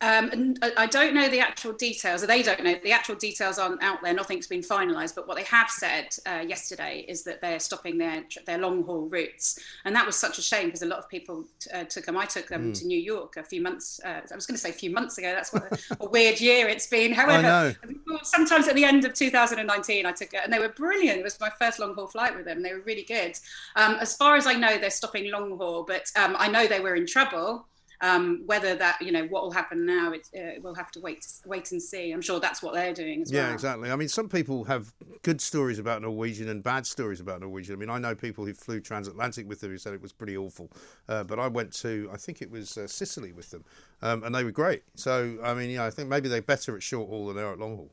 [0.00, 2.22] Um, I don't know the actual details.
[2.22, 4.14] Or they don't know the actual details aren't out there.
[4.14, 5.14] Nothing's been finalised.
[5.14, 9.08] But what they have said uh, yesterday is that they're stopping their their long haul
[9.08, 12.06] routes, and that was such a shame because a lot of people t- uh, took
[12.06, 12.16] them.
[12.16, 12.78] I took them mm.
[12.78, 14.00] to New York a few months.
[14.04, 15.32] Uh, I was going to say a few months ago.
[15.32, 17.12] That's what a, a weird year it's been.
[17.12, 17.76] However,
[18.22, 21.18] sometimes at the end of 2019, I took it, and they were brilliant.
[21.18, 22.62] It was my first long haul flight with them.
[22.62, 23.36] They were really good.
[23.74, 26.80] Um, as far as I know, they're stopping long haul, but um, I know they
[26.80, 27.66] were in trouble
[28.00, 31.26] um, whether that, you know, what will happen now, it, uh, we'll have to wait
[31.44, 32.12] wait and see.
[32.12, 33.48] I'm sure that's what they're doing as yeah, well.
[33.48, 33.90] Yeah, exactly.
[33.90, 34.92] I mean, some people have
[35.22, 37.74] good stories about Norwegian and bad stories about Norwegian.
[37.74, 40.36] I mean, I know people who flew transatlantic with them who said it was pretty
[40.36, 40.70] awful.
[41.08, 43.64] Uh, but I went to, I think it was uh, Sicily with them,
[44.02, 44.84] um, and they were great.
[44.94, 47.52] So, I mean, yeah, I think maybe they're better at short haul than they are
[47.52, 47.90] at long haul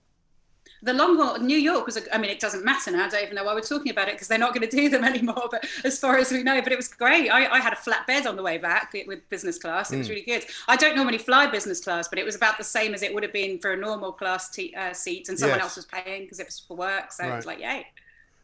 [0.82, 3.06] the long haul, New York was, a, I mean, it doesn't matter now.
[3.06, 4.90] I don't even know why we're talking about it because they're not going to do
[4.90, 5.48] them anymore.
[5.50, 7.30] But as far as we know, but it was great.
[7.30, 9.92] I, I had a flat bed on the way back with business class.
[9.92, 10.12] It was mm.
[10.12, 10.46] really good.
[10.68, 13.24] I don't normally fly business class, but it was about the same as it would
[13.24, 15.66] have been for a normal class t- uh, seat, and someone yes.
[15.66, 17.12] else was paying because it was for work.
[17.12, 17.34] So right.
[17.34, 17.88] it was like, yay.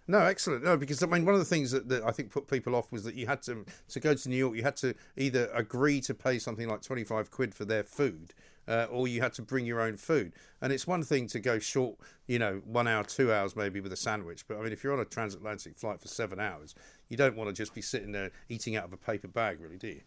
[0.08, 0.64] No, excellent.
[0.64, 2.92] No, because I mean, one of the things that, that I think put people off
[2.92, 4.56] was that you had to to go to New York.
[4.56, 8.34] You had to either agree to pay something like twenty five quid for their food,
[8.68, 10.34] uh, or you had to bring your own food.
[10.62, 11.98] And it's one thing to go short,
[12.28, 14.48] you know, one hour, two hours maybe with a sandwich.
[14.48, 16.76] But I mean, if you're on a transatlantic flight for seven hours,
[17.10, 19.78] you don't want to just be sitting there eating out of a paper bag, really,
[19.78, 20.02] do you?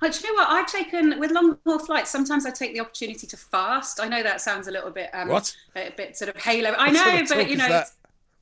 [0.00, 0.48] Oh, do you know what?
[0.48, 2.10] I've taken with long haul flights.
[2.10, 4.00] Sometimes I take the opportunity to fast.
[4.00, 6.74] I know that sounds a little bit um, what a bit sort of halo.
[6.78, 7.82] I know, but you know,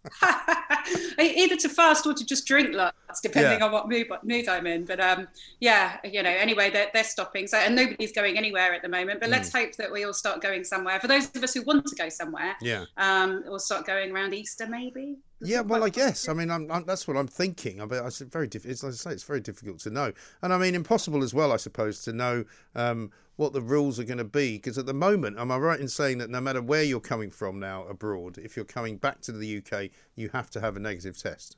[1.18, 3.64] Either to fast or to just drink lots, depending yeah.
[3.64, 4.84] on what mood, mood I'm in.
[4.84, 5.28] But um,
[5.60, 7.46] yeah, you know, anyway, they're, they're stopping.
[7.46, 9.20] So, and nobody's going anywhere at the moment.
[9.20, 9.32] But mm.
[9.32, 11.00] let's hope that we all start going somewhere.
[11.00, 14.34] For those of us who want to go somewhere, yeah, um, we'll start going around
[14.34, 15.16] Easter maybe.
[15.40, 16.28] Yeah, well, I guess.
[16.28, 17.80] I mean, I'm, I'm, that's what I'm thinking.
[17.80, 18.72] I mean, it's very difficult.
[18.72, 21.56] As I say, it's very difficult to know, and I mean, impossible as well, I
[21.56, 22.44] suppose, to know
[22.74, 24.56] um, what the rules are going to be.
[24.56, 27.30] Because at the moment, am I right in saying that no matter where you're coming
[27.30, 30.80] from now abroad, if you're coming back to the UK, you have to have a
[30.80, 31.56] negative test?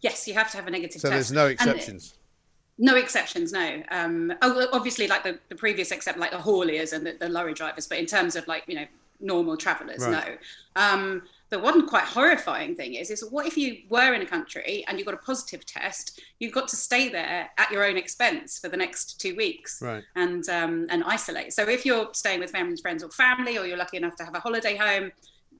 [0.00, 1.28] Yes, you have to have a negative so test.
[1.28, 2.12] So there's no exceptions.
[2.12, 2.20] And,
[2.76, 3.82] no exceptions, no.
[3.90, 7.54] Um, oh, obviously, like the, the previous, except like the hauliers and the, the lorry
[7.54, 8.86] drivers, but in terms of like you know
[9.20, 10.38] normal travellers, right.
[10.76, 10.82] no.
[10.82, 14.84] Um, the one quite horrifying thing is is what if you were in a country
[14.88, 18.58] and you got a positive test you've got to stay there at your own expense
[18.58, 20.02] for the next two weeks right.
[20.16, 23.76] and um, and isolate so if you're staying with family friends or family or you're
[23.76, 25.10] lucky enough to have a holiday home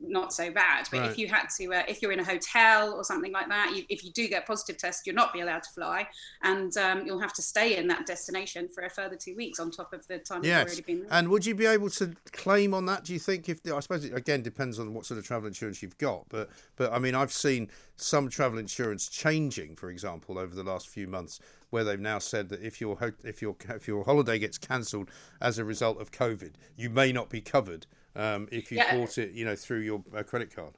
[0.08, 0.88] not so bad.
[0.90, 1.10] But right.
[1.10, 3.84] if you had to, uh, if you're in a hotel or something like that, you,
[3.88, 6.06] if you do get a positive test, you'll not be allowed to fly,
[6.42, 9.70] and um, you'll have to stay in that destination for a further two weeks on
[9.70, 10.58] top of the time yes.
[10.58, 11.18] you've already been there.
[11.18, 13.04] And would you be able to claim on that?
[13.04, 13.48] Do you think?
[13.48, 16.50] If I suppose it again depends on what sort of travel insurance you've got, but
[16.76, 21.06] but I mean, I've seen some travel insurance changing, for example, over the last few
[21.06, 21.40] months
[21.70, 25.58] where they've now said that if your if your if your holiday gets cancelled as
[25.58, 27.86] a result of COVID, you may not be covered
[28.16, 28.96] um, if you yeah.
[28.96, 30.74] bought it, you know, through your uh, credit card.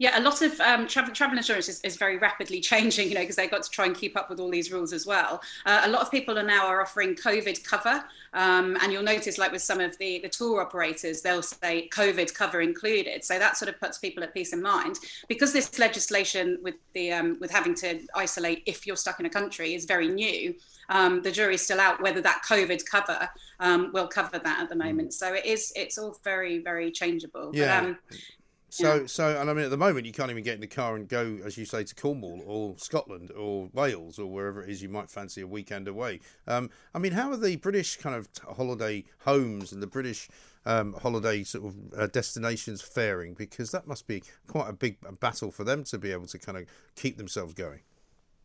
[0.00, 3.20] Yeah, a lot of um, travel, travel insurance is, is, very rapidly changing, you know,
[3.20, 5.42] because they've got to try and keep up with all these rules as well.
[5.66, 9.36] Uh, a lot of people are now are offering COVID cover, um, and you'll notice,
[9.36, 13.22] like with some of the, the tour operators, they'll say COVID cover included.
[13.24, 14.96] So that sort of puts people at peace of mind
[15.28, 19.30] because this legislation with the um, with having to isolate if you're stuck in a
[19.30, 20.54] country is very new.
[20.88, 23.28] Um, the jury's still out whether that COVID cover
[23.60, 25.12] um, will cover that at the moment.
[25.12, 27.50] So it is it's all very very changeable.
[27.52, 27.82] Yeah.
[27.82, 27.98] But, um,
[28.70, 29.06] so, yeah.
[29.06, 31.08] so, and I mean, at the moment, you can't even get in the car and
[31.08, 34.88] go, as you say, to Cornwall or Scotland or Wales or wherever it is you
[34.88, 36.20] might fancy a weekend away.
[36.46, 40.28] Um, I mean, how are the British kind of holiday homes and the British
[40.64, 43.34] um, holiday sort of uh, destinations faring?
[43.34, 46.56] Because that must be quite a big battle for them to be able to kind
[46.56, 47.80] of keep themselves going.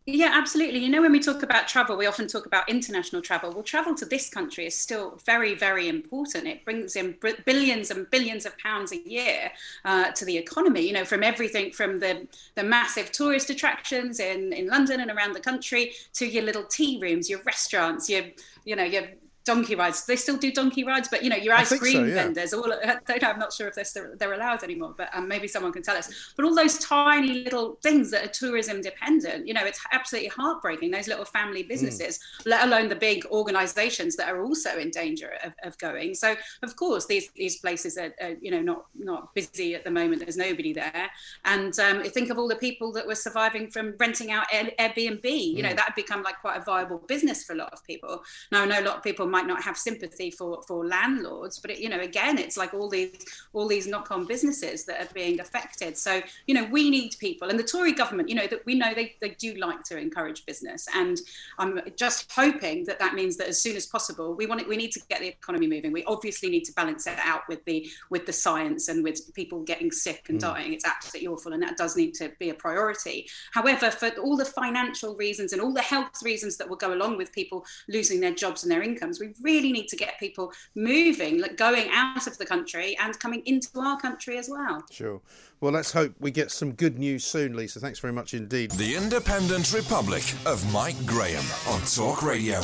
[0.07, 0.79] Yeah, absolutely.
[0.81, 3.51] You know, when we talk about travel, we often talk about international travel.
[3.51, 6.45] Well, travel to this country is still very, very important.
[6.45, 9.51] It brings in billions and billions of pounds a year
[9.83, 14.53] uh, to the economy, you know, from everything from the, the massive tourist attractions in,
[14.53, 18.25] in London and around the country to your little tea rooms, your restaurants, your,
[18.63, 19.05] you know, your
[19.45, 20.05] donkey rides.
[20.05, 22.15] They still do donkey rides, but you know, your ice cream so, yeah.
[22.15, 22.53] vendors.
[22.53, 23.29] All I don't know.
[23.29, 25.95] I'm not sure if they're still, they're allowed anymore, but um, maybe someone can tell
[25.97, 26.33] us.
[26.35, 30.91] But all those tiny little things that are tourism dependent, you know, it's absolutely heartbreaking.
[30.91, 31.67] Those little family Mm.
[31.69, 36.13] businesses, let alone the big organisations that are also in danger of, of going.
[36.15, 39.91] So of course, these these places are, are you know not not busy at the
[39.91, 40.21] moment.
[40.21, 41.09] There's nobody there,
[41.45, 45.23] and um, think of all the people that were surviving from renting out Air- Airbnb.
[45.25, 45.75] You know, Mm.
[45.77, 48.23] that had become like quite a viable business for a lot of people.
[48.51, 51.69] Now, I know a lot of people might not have sympathy for for landlords, but
[51.73, 53.17] it, you know, again, it's like all these
[53.55, 55.91] all these knock-on businesses that are being affected.
[56.07, 56.13] So,
[56.47, 59.07] you know, we need people, and the Tory government, you know, that we know they,
[59.23, 61.15] they do like to encourage business, and
[61.61, 61.73] I'm
[62.03, 64.93] just hoping that that means that as soon as possible, we want it, we need
[64.97, 65.91] to get the economy moving.
[65.99, 67.77] We obviously need to balance it out with the
[68.13, 70.41] with the science and with people getting sick and Mm.
[70.49, 70.69] dying.
[70.75, 73.17] It's absolutely awful, and that does need to be a priority.
[73.57, 77.13] However, for all the financial reasons and all the health reasons that will go along
[77.21, 77.59] with people
[77.97, 81.89] losing their jobs and their incomes, we really need to get people moving, like going
[81.91, 84.83] out of the country and coming into our country as well.
[84.91, 85.21] Sure.
[85.61, 87.79] Well, let's hope we get some good news soon, Lisa.
[87.79, 88.71] Thanks very much indeed.
[88.71, 92.59] The Independent Republic of Mike Graham on Talk Radio.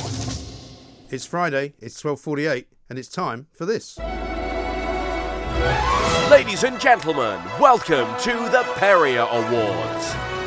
[1.10, 3.98] It's Friday, it's 12:48 and it's time for this.
[6.30, 10.41] Ladies and gentlemen, welcome to the Perrier Awards.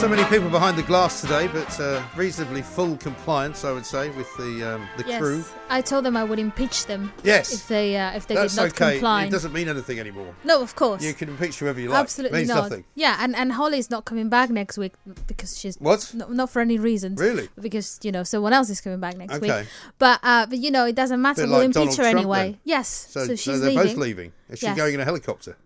[0.00, 4.08] So many people behind the glass today, but uh, reasonably full compliance, I would say,
[4.10, 5.44] with the um, the yes, crew.
[5.68, 7.12] I told them I would impeach them.
[7.22, 7.52] Yes.
[7.52, 8.92] If they uh, if they That's did not okay.
[8.92, 9.24] comply.
[9.24, 10.34] It doesn't mean anything anymore.
[10.42, 11.04] No, of course.
[11.04, 11.98] You can impeach whoever you like.
[11.98, 12.62] Absolutely it means not.
[12.62, 12.84] nothing.
[12.94, 14.94] Yeah, and and Holly's not coming back next week
[15.26, 16.12] because she's What?
[16.14, 17.16] No, not for any reason.
[17.16, 17.50] Really?
[17.60, 19.60] Because you know someone else is coming back next Okay.
[19.60, 19.68] week.
[19.98, 21.46] But uh, but you know it doesn't matter.
[21.46, 22.52] We'll impeach Donald her Trump anyway.
[22.52, 22.58] then.
[22.64, 22.88] Yes.
[22.88, 23.86] So, So, so she's they're leaving.
[23.86, 24.32] both leaving.
[24.48, 24.78] Is she Yes.
[24.78, 25.58] going in a helicopter?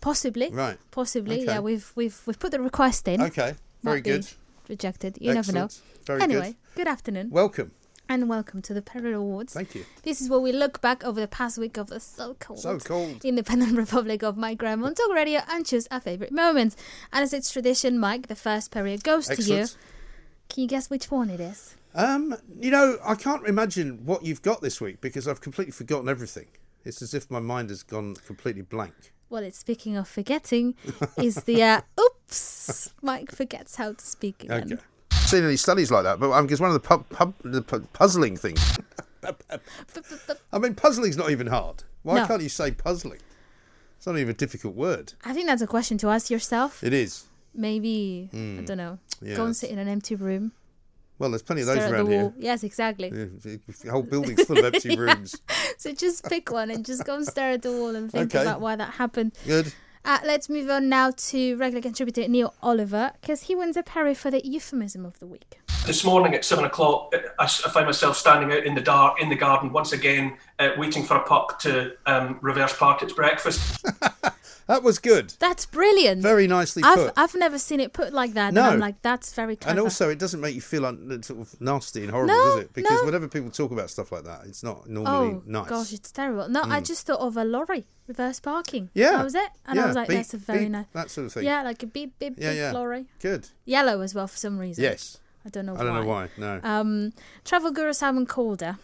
[0.00, 0.50] Possibly.
[0.50, 0.78] Right.
[0.90, 1.42] Possibly.
[1.42, 1.52] Okay.
[1.52, 1.60] Yeah.
[1.60, 3.20] We've we've we've put the request in.
[3.20, 3.54] Okay.
[3.84, 4.26] Very good.
[4.68, 5.18] Rejected.
[5.20, 5.68] You never know.
[6.06, 6.84] Very anyway, good.
[6.84, 7.30] good afternoon.
[7.30, 7.72] Welcome.
[8.08, 9.52] and welcome to the Perrier Awards.
[9.54, 9.84] Thank you.
[10.02, 13.24] This is where we look back over the past week of the so-called, So cold.
[13.24, 16.76] Independent Republic of Mike Graham on Talk Radio and choose our favourite moments.
[17.12, 19.66] And as it's tradition, Mike, the first Perrier goes to you.
[20.50, 21.74] Can you guess which one it is?
[21.94, 26.08] Um, you know, I can't imagine what you've got this week because I've completely forgotten
[26.08, 26.48] everything.
[26.84, 29.13] It's as if my mind has gone completely blank.
[29.34, 30.76] Well, it's speaking of forgetting,
[31.18, 32.92] is the uh, oops.
[33.02, 34.74] Mike forgets how to speak again.
[34.74, 34.82] Okay.
[35.10, 37.80] Seen any studies like that, but um, because one of the, pub, pub, the pu-
[37.92, 38.78] puzzling things.
[40.52, 41.82] I mean, puzzling's not even hard.
[42.04, 42.26] Why No.
[42.28, 43.18] can't you say puzzling?
[43.96, 45.14] It's not even a difficult word.
[45.24, 46.84] I think that's a question to ask yourself.
[46.84, 47.24] It is.
[47.56, 48.66] Maybe I Mm.
[48.66, 48.98] don't know.
[49.20, 49.34] Yeah.
[49.34, 50.52] Go and sit in an empty room.
[51.18, 52.32] Well, there's plenty of those stare at the around here.
[52.38, 53.10] Yes, exactly.
[53.10, 54.98] The the whole building's full of empty Yeah.
[54.98, 55.40] rooms.
[55.78, 58.42] So just pick one and just go and stare at the wall and think Okay.
[58.42, 59.32] about why that happened.
[59.46, 59.72] Good.
[60.06, 64.12] Uh, let's move on now to regular contributor Neil Oliver because he wins a Perry
[64.14, 65.60] for the euphemism of the week.
[65.86, 69.34] This morning at seven o'clock, I find myself standing out in the dark in the
[69.34, 73.84] garden once again, uh, waiting for a puck to um, reverse park its breakfast.
[74.66, 75.34] That was good.
[75.38, 76.22] That's brilliant.
[76.22, 77.12] Very nicely I've put.
[77.16, 78.54] I've never seen it put like that.
[78.54, 78.62] No.
[78.62, 79.70] And I'm like, that's very clever.
[79.72, 82.64] And also, it doesn't make you feel un- sort of nasty and horrible, No, does
[82.64, 82.72] it?
[82.72, 83.04] Because no.
[83.04, 85.42] whenever people talk about stuff like that, it's not normally nice.
[85.46, 85.68] oh nice.
[85.68, 86.48] gosh, it's terrible.
[86.48, 86.86] No, I Mm.
[86.86, 88.88] just thought of a lorry reverse parking.
[88.94, 89.10] Yeah.
[89.12, 89.48] that was it.
[89.66, 90.86] And I Yeah, was like, beep, that's a very beep, nice.
[90.94, 91.44] that sort of thing.
[91.44, 92.72] Yeah, like a beep beep Yeah, beep yeah.
[92.72, 93.06] lorry.
[93.20, 93.48] Good.
[93.66, 94.82] Yellow as well for some reason.
[94.84, 95.18] Yes.
[95.46, 95.74] I don't know.
[95.76, 96.58] I don't know why, no.
[96.62, 97.12] Um,
[97.44, 98.78] travel guru Simon Calder.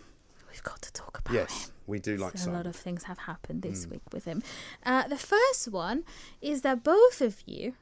[0.51, 3.19] We've got to talk about Yes, we do like So a lot of things have
[3.31, 3.91] happened this Mm.
[3.93, 4.43] week with him.
[4.91, 6.05] Uh, the first one
[6.41, 7.75] is that both of you,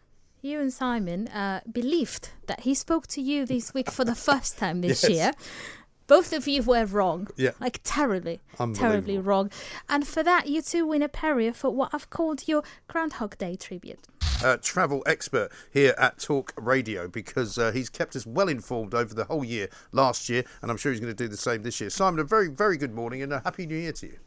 [0.43, 4.59] you and Simon, uh, believed that he spoke to you this week for the first
[4.59, 5.11] time this Yes.
[5.13, 5.33] year.
[6.07, 7.29] Both of you were wrong.
[7.37, 7.51] Yeah.
[7.61, 8.41] Like terribly,
[8.75, 9.51] terribly wrong.
[9.91, 13.57] And for that, you two win a Perrier for what I've called your Groundhog Day
[13.57, 14.01] tribute.
[14.45, 19.15] Uh, travel expert here at Talk Radio because uh, he's kept us well informed over
[19.15, 21.81] the whole year last year, and I'm sure he's going to do the same this
[21.81, 21.91] year.
[21.91, 24.19] Simon, a very, very good morning and a happy new year to you.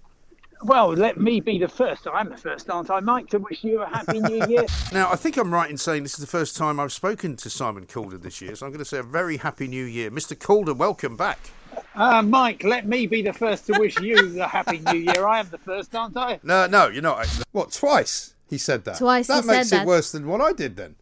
[0.64, 2.08] Well, let me be the first.
[2.14, 4.66] I'm the first, aren't I, Mike, to wish you a happy new year.
[4.94, 7.50] Now, I think I'm right in saying this is the first time I've spoken to
[7.50, 10.12] Simon Calder this year, so I'm going to say a very happy new year.
[10.12, 10.38] Mr.
[10.38, 11.40] Calder, welcome back.
[11.96, 15.26] Uh, Mike, let me be the first to wish you the happy new year.
[15.26, 16.40] I am the first, aren't I?
[16.44, 17.22] No, no, you're not.
[17.22, 17.46] actually.
[17.54, 18.98] What, twice he said that?
[19.00, 19.82] Twice That makes that.
[19.84, 20.96] it worse than what I did then.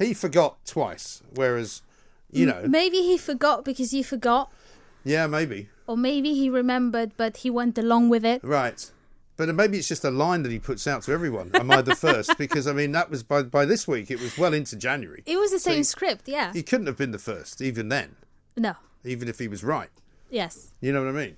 [0.00, 1.82] He forgot twice, whereas,
[2.32, 4.50] you know, Maybe he forgot because you forgot,
[5.04, 5.68] yeah, maybe.
[5.86, 8.42] or maybe he remembered but he went along with it.
[8.42, 8.90] Right.
[9.36, 11.50] But maybe it's just a line that he puts out to everyone.
[11.54, 12.36] Am I the first?
[12.38, 14.10] Because I mean, that was by by this week.
[14.10, 15.22] It was well into January.
[15.26, 16.52] It was the So same he- script, yeah.
[16.54, 18.16] He couldn't have been the first, even then,
[18.56, 18.74] No.
[19.04, 19.90] even if he was right.
[20.30, 20.72] Yes.
[20.80, 21.36] You know what I mean?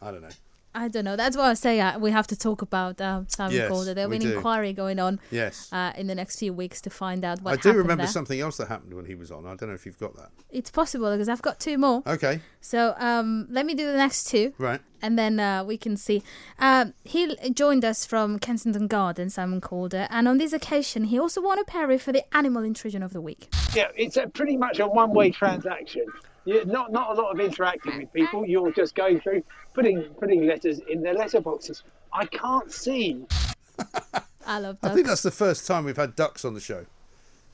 [0.00, 0.28] I don't know.
[0.74, 1.16] I don't know.
[1.16, 3.92] That's why I say uh, we have to talk about uh, Simon Yes, Calder.
[3.94, 4.36] There'll we be an do.
[4.36, 5.68] inquiry going on Yes.
[5.72, 8.12] uh, in the next few weeks to find out what I do happened remember there.
[8.12, 9.44] something else that happened when he was on.
[9.44, 10.30] I don't know if you've got that.
[10.50, 12.02] It's possible because I've got two more.
[12.06, 12.40] Okay.
[12.62, 14.54] So um, let me do the next two.
[14.56, 14.80] Right.
[15.02, 16.22] And then uh, we can see.
[16.58, 21.42] Um, he joined us from Kensington Gardens, Simon Calder, and on this occasion, he also
[21.42, 23.52] won a Perry for the Animal Intrusion of the Week.
[23.74, 26.06] Yeah, it's a pretty much a one-way transaction.
[26.44, 28.46] You not not a lot of interacting with people.
[28.46, 29.42] You're just going through,
[29.74, 31.82] putting putting letters in their letterboxes.
[32.12, 33.24] I can't see.
[34.46, 36.86] I love I think that's the first time we've had ducks on the show,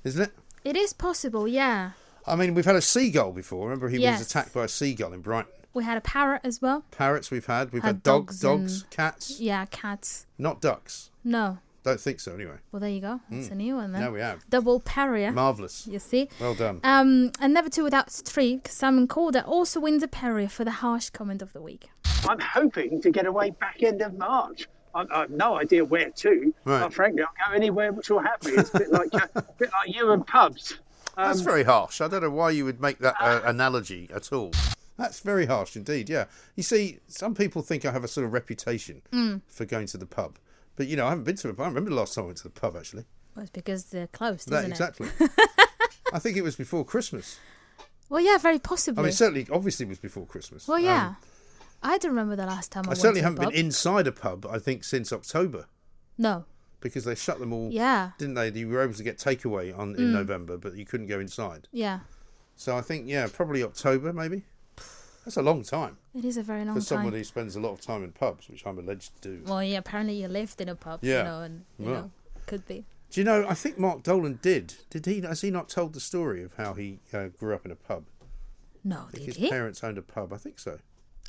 [0.04, 0.30] isn't it?
[0.64, 1.92] It is possible, yeah.
[2.26, 3.64] I mean, we've had a seagull before.
[3.66, 4.18] Remember, he Yes.
[4.18, 5.52] was attacked by a seagull in Brighton.
[5.74, 6.84] We had a parrot as well.
[6.90, 7.72] Parrots we've had.
[7.72, 9.40] We've Had had, dogs, dogs dogs, and- cats.
[9.40, 10.26] Yeah, cats.
[10.38, 11.10] Not ducks.
[11.22, 11.58] No.
[11.88, 12.56] Don't think so, anyway.
[12.70, 13.20] Well, there you go.
[13.30, 13.52] That's Mm.
[13.52, 14.02] a new one then.
[14.02, 14.44] Now we have.
[14.50, 15.32] Double Perrier.
[15.32, 15.86] Marvellous.
[15.86, 16.28] You see?
[16.38, 16.80] Well done.
[16.84, 18.58] Um, and never two without three.
[18.58, 21.88] 'cause Simon Calder also wins a Perrier for the harsh comment of the week.
[22.28, 24.68] I'm hoping to get away back end of March.
[24.94, 26.54] I, I have no idea where to.
[26.64, 26.80] Right.
[26.80, 28.52] But frankly, I'll go anywhere which will have me.
[28.52, 30.78] It's a bit like uh, a bit like you and pubs.
[31.16, 32.00] That's Um, very harsh.
[32.00, 34.52] I don't know why you would make that uh, analogy at all.
[34.98, 36.24] That's very harsh indeed, yeah.
[36.56, 39.40] You see, some people think I have a sort of reputation Mm.
[39.46, 40.38] for going to the pub.
[40.78, 41.64] But, you know, I haven't been to a pub.
[41.64, 43.04] I remember the last time I went to the pub, actually.
[43.34, 45.08] Well, it's because they're closed, That, isn't exactly.
[45.20, 45.30] it?
[46.14, 47.38] I think it was before Christmas.
[48.08, 49.02] Well, yeah, very possibly.
[49.02, 50.66] I mean, certainly, obviously, it was before Christmas.
[50.66, 51.08] well, yeah.
[51.08, 51.16] Um,
[51.82, 54.06] I don't remember the last time I, I went certainly to a haven't been inside
[54.06, 55.66] a pub, I think, since October.
[56.16, 56.44] No.
[56.80, 58.12] Because they shut them all, Yeah.
[58.18, 58.50] didn't they?
[58.52, 60.12] You were able to get takeaway on in Mm.
[60.12, 61.66] November, but you couldn't go inside.
[61.72, 62.00] Yeah.
[62.56, 64.44] So I think, yeah, probably October, maybe.
[65.28, 66.74] That's a long time It is a very long time.
[66.74, 66.96] for time.
[66.98, 69.42] someone who spends a lot of time in pubs, which I'm alleged to do.
[69.44, 71.18] Well, yeah, apparently you lived in a pub, Yeah.
[71.18, 71.94] you know, and, you Well.
[71.94, 72.10] know,
[72.46, 72.86] could be.
[73.10, 73.46] Do you know?
[73.46, 74.74] I think Mark Dolan did.
[74.88, 75.20] Did he?
[75.20, 78.04] Has he not told the story of how he uh, grew up in a pub?
[78.84, 79.48] No, I think did his he?
[79.50, 80.32] parents owned a pub.
[80.32, 80.78] I think so.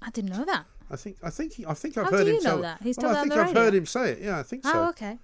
[0.02, 0.66] I didn't know that.
[0.90, 1.18] I think.
[1.22, 1.54] I think.
[1.54, 2.82] He, I think I've How heard do him you know tell that?
[2.82, 3.62] He's well, told I that on think the I've radio?
[3.64, 4.20] heard him say it.
[4.22, 4.72] Yeah, I think so.
[4.74, 5.18] Oh, okay.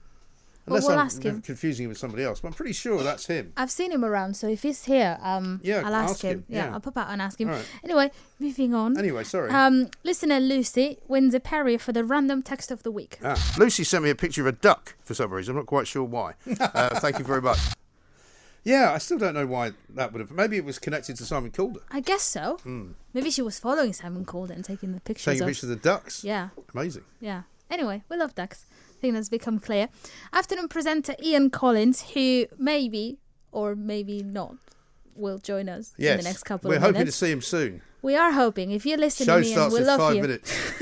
[0.66, 1.41] Well, Unless we'll I'm ask him.
[1.43, 3.53] confusing him with somebody else, but I'm pretty sure that's him.
[3.55, 6.32] I've seen him around, so if he's here, um, Yeah, I'll ask, ask him.
[6.39, 6.74] him, Yeah, yeah.
[6.74, 7.49] I'll pop out and ask him.
[7.49, 7.66] Right.
[7.84, 8.09] Anyway,
[8.39, 8.97] moving on.
[8.97, 9.51] Anyway, sorry.
[9.51, 13.20] Um, listener Lucy wins a Perry for the random text of the week.
[13.24, 15.51] Ah, Lucy sent me a picture of a duck for some reason.
[15.51, 16.34] I'm not quite sure why.
[16.59, 17.59] uh, thank you very much.
[18.63, 20.32] Yeah, I still don't know why that would have.
[20.32, 21.82] Maybe it was connected to Simon Calder.
[21.91, 22.57] I guess so.
[22.63, 22.93] Hmm.
[23.13, 25.26] Maybe she was following Simon Calder and taking the pictures.
[25.26, 25.47] Taking of...
[25.49, 26.24] pictures of the ducks.
[26.24, 26.49] Yeah.
[26.74, 27.03] Amazing.
[27.22, 27.43] Yeah.
[27.70, 28.66] Anyway, we love ducks.
[28.98, 29.89] I think that's become clear.
[30.34, 33.20] Afternoon presenter Ian Collins, who maybe
[33.52, 34.56] or maybe not
[35.16, 36.14] will join us Yes.
[36.14, 37.18] in the next couple We're of hoping to minutes.
[37.18, 37.82] see him soon.
[38.02, 38.72] We are hoping.
[38.72, 40.22] If you're listening, Show Ian, starts we in love five you.
[40.22, 40.74] minutes.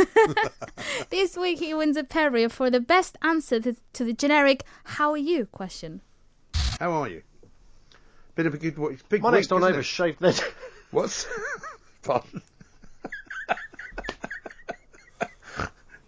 [1.09, 5.11] this week he wins a Perrier for the best answer to, to the generic "How
[5.11, 6.01] are you?" question.
[6.80, 7.22] How are you?
[8.36, 8.93] Bit of a good what?
[9.09, 10.34] Big My week, next door neighbour shaved their.
[10.91, 11.28] What?
[12.03, 12.41] Pardon.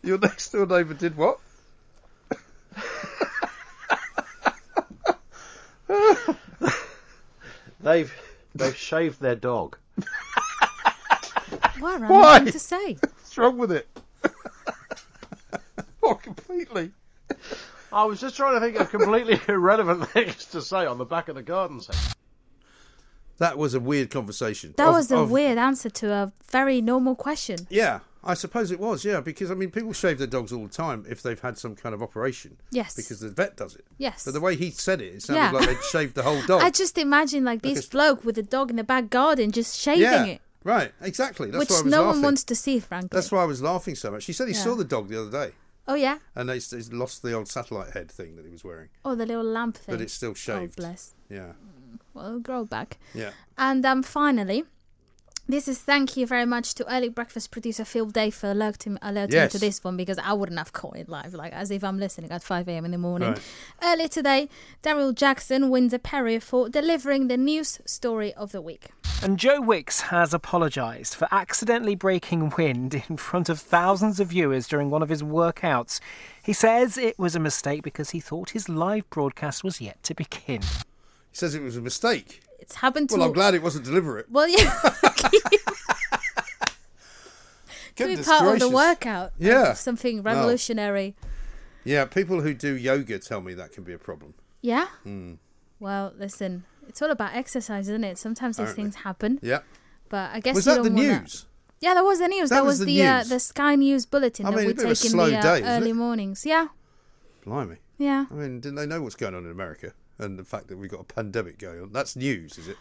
[0.03, 1.39] Your next door neighbour did what?
[7.79, 8.13] they've
[8.53, 9.77] they've shaved their dog.
[11.79, 12.39] What a random Why?
[12.39, 12.93] thing to say.
[13.01, 13.87] What's wrong with it?
[15.99, 16.91] what completely?
[17.91, 21.27] I was just trying to think of completely irrelevant things to say on the back
[21.29, 21.97] of the garden set.
[23.37, 24.73] That was a weird conversation.
[24.77, 27.67] That Of- was a of- weird answer to a very normal question.
[27.69, 29.05] Yeah, I suppose it was.
[29.05, 31.75] Yeah, because I mean, people shave their dogs all the time if they've had some
[31.75, 32.57] kind of operation.
[32.71, 32.95] Yes.
[32.95, 33.85] Because the vet does it.
[33.97, 34.25] Yes.
[34.25, 35.51] But the way he said it, it sounded Yeah.
[35.51, 36.61] like they'd shaved the whole dog.
[36.63, 39.79] I just imagine like this a- bloke with a dog in the back garden just
[39.79, 40.25] shaving yeah.
[40.25, 40.91] it, Right.
[41.01, 41.51] Exactly.
[41.51, 42.21] That's which why I was no laughing.
[42.21, 43.09] one wants to see, frankly.
[43.11, 44.25] That's why I was laughing so much.
[44.25, 44.61] He said he Yeah.
[44.61, 45.53] saw the dog the other day,
[45.87, 46.17] Oh yeah.
[46.33, 49.27] and they, he's lost the old satellite head thing that he was wearing, Oh, the
[49.27, 49.93] little lamp thing.
[49.93, 50.73] but it's still shaved.
[50.79, 51.13] Oh, bless.
[51.29, 51.51] Yeah.
[52.15, 52.97] Well, grow back.
[53.13, 53.31] Yeah.
[53.57, 54.63] And um, finally,
[55.47, 59.35] this is thank you very much to early breakfast producer Phil Day for alerting, alerting
[59.35, 59.53] Yes.
[59.53, 61.99] me to this one because I wouldn't have caught it live, like as if I'm
[61.99, 62.85] listening at 5 a.m.
[62.85, 63.29] in the morning.
[63.29, 63.41] Right.
[63.83, 64.49] Earlier today,
[64.83, 68.89] Daryl Jackson wins a Perrier for delivering the news story of the week.
[69.23, 74.67] And Joe Wicks has apologised for accidentally breaking wind in front of thousands of viewers
[74.67, 75.99] during one of his workouts.
[76.43, 80.13] He says it was a mistake because he thought his live broadcast was yet to
[80.13, 80.61] begin.
[80.61, 82.41] He says it was a mistake.
[82.59, 84.29] It's happened to Well, I'm glad it wasn't deliberate.
[84.29, 84.73] Well, yeah.
[87.95, 89.33] to be part of the workout.
[89.39, 89.73] Yeah.
[89.73, 91.15] Something revolutionary.
[91.83, 94.33] Yeah, people who do yoga tell me that can be a problem.
[94.61, 94.87] Yeah?
[95.03, 95.35] Hmm.
[95.79, 98.17] Well, listen, it's all about exercise, isn't it?
[98.17, 98.83] Sometimes these Apparently.
[98.83, 99.39] things happen.
[99.41, 99.59] Yeah.
[100.09, 101.45] But I guess Was that the news?
[101.81, 102.49] Yeah, that was the news.
[102.49, 104.71] That That, was was, the the uh, the Sky News bulletin I that mean, we
[104.71, 106.45] of a take in the uh, day, early mornings.
[106.45, 106.67] Yeah,
[107.43, 107.77] Blimey.
[107.97, 108.25] yeah.
[108.31, 110.89] I mean, didn't they know what's going on in America and the fact that we've
[110.89, 111.91] got a pandemic going on?
[111.91, 112.77] That's news, is it?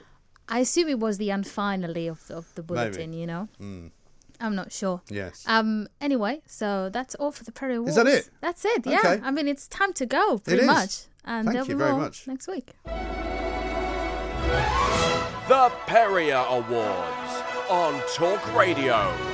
[0.49, 2.66] I assume it was the unfinally of of the Maybe.
[2.90, 3.12] bulletin.
[3.12, 3.49] You know.
[3.61, 3.90] Mm.
[4.40, 5.01] I'm not sure.
[5.09, 5.45] Yes.
[5.47, 5.88] Um.
[6.01, 7.97] Anyway, so that's all for the Perrier Awards.
[7.97, 8.30] Is that it?
[8.40, 8.84] That's it.
[8.86, 8.99] Yeah.
[8.99, 9.20] Okay.
[9.22, 10.38] I mean, it's time to go.
[10.38, 10.66] Pretty is.
[10.66, 11.05] much.
[11.24, 12.26] And Thank there'll you very much.
[12.26, 12.72] next week.
[15.49, 19.34] The Perrier Awards on Talk Radio.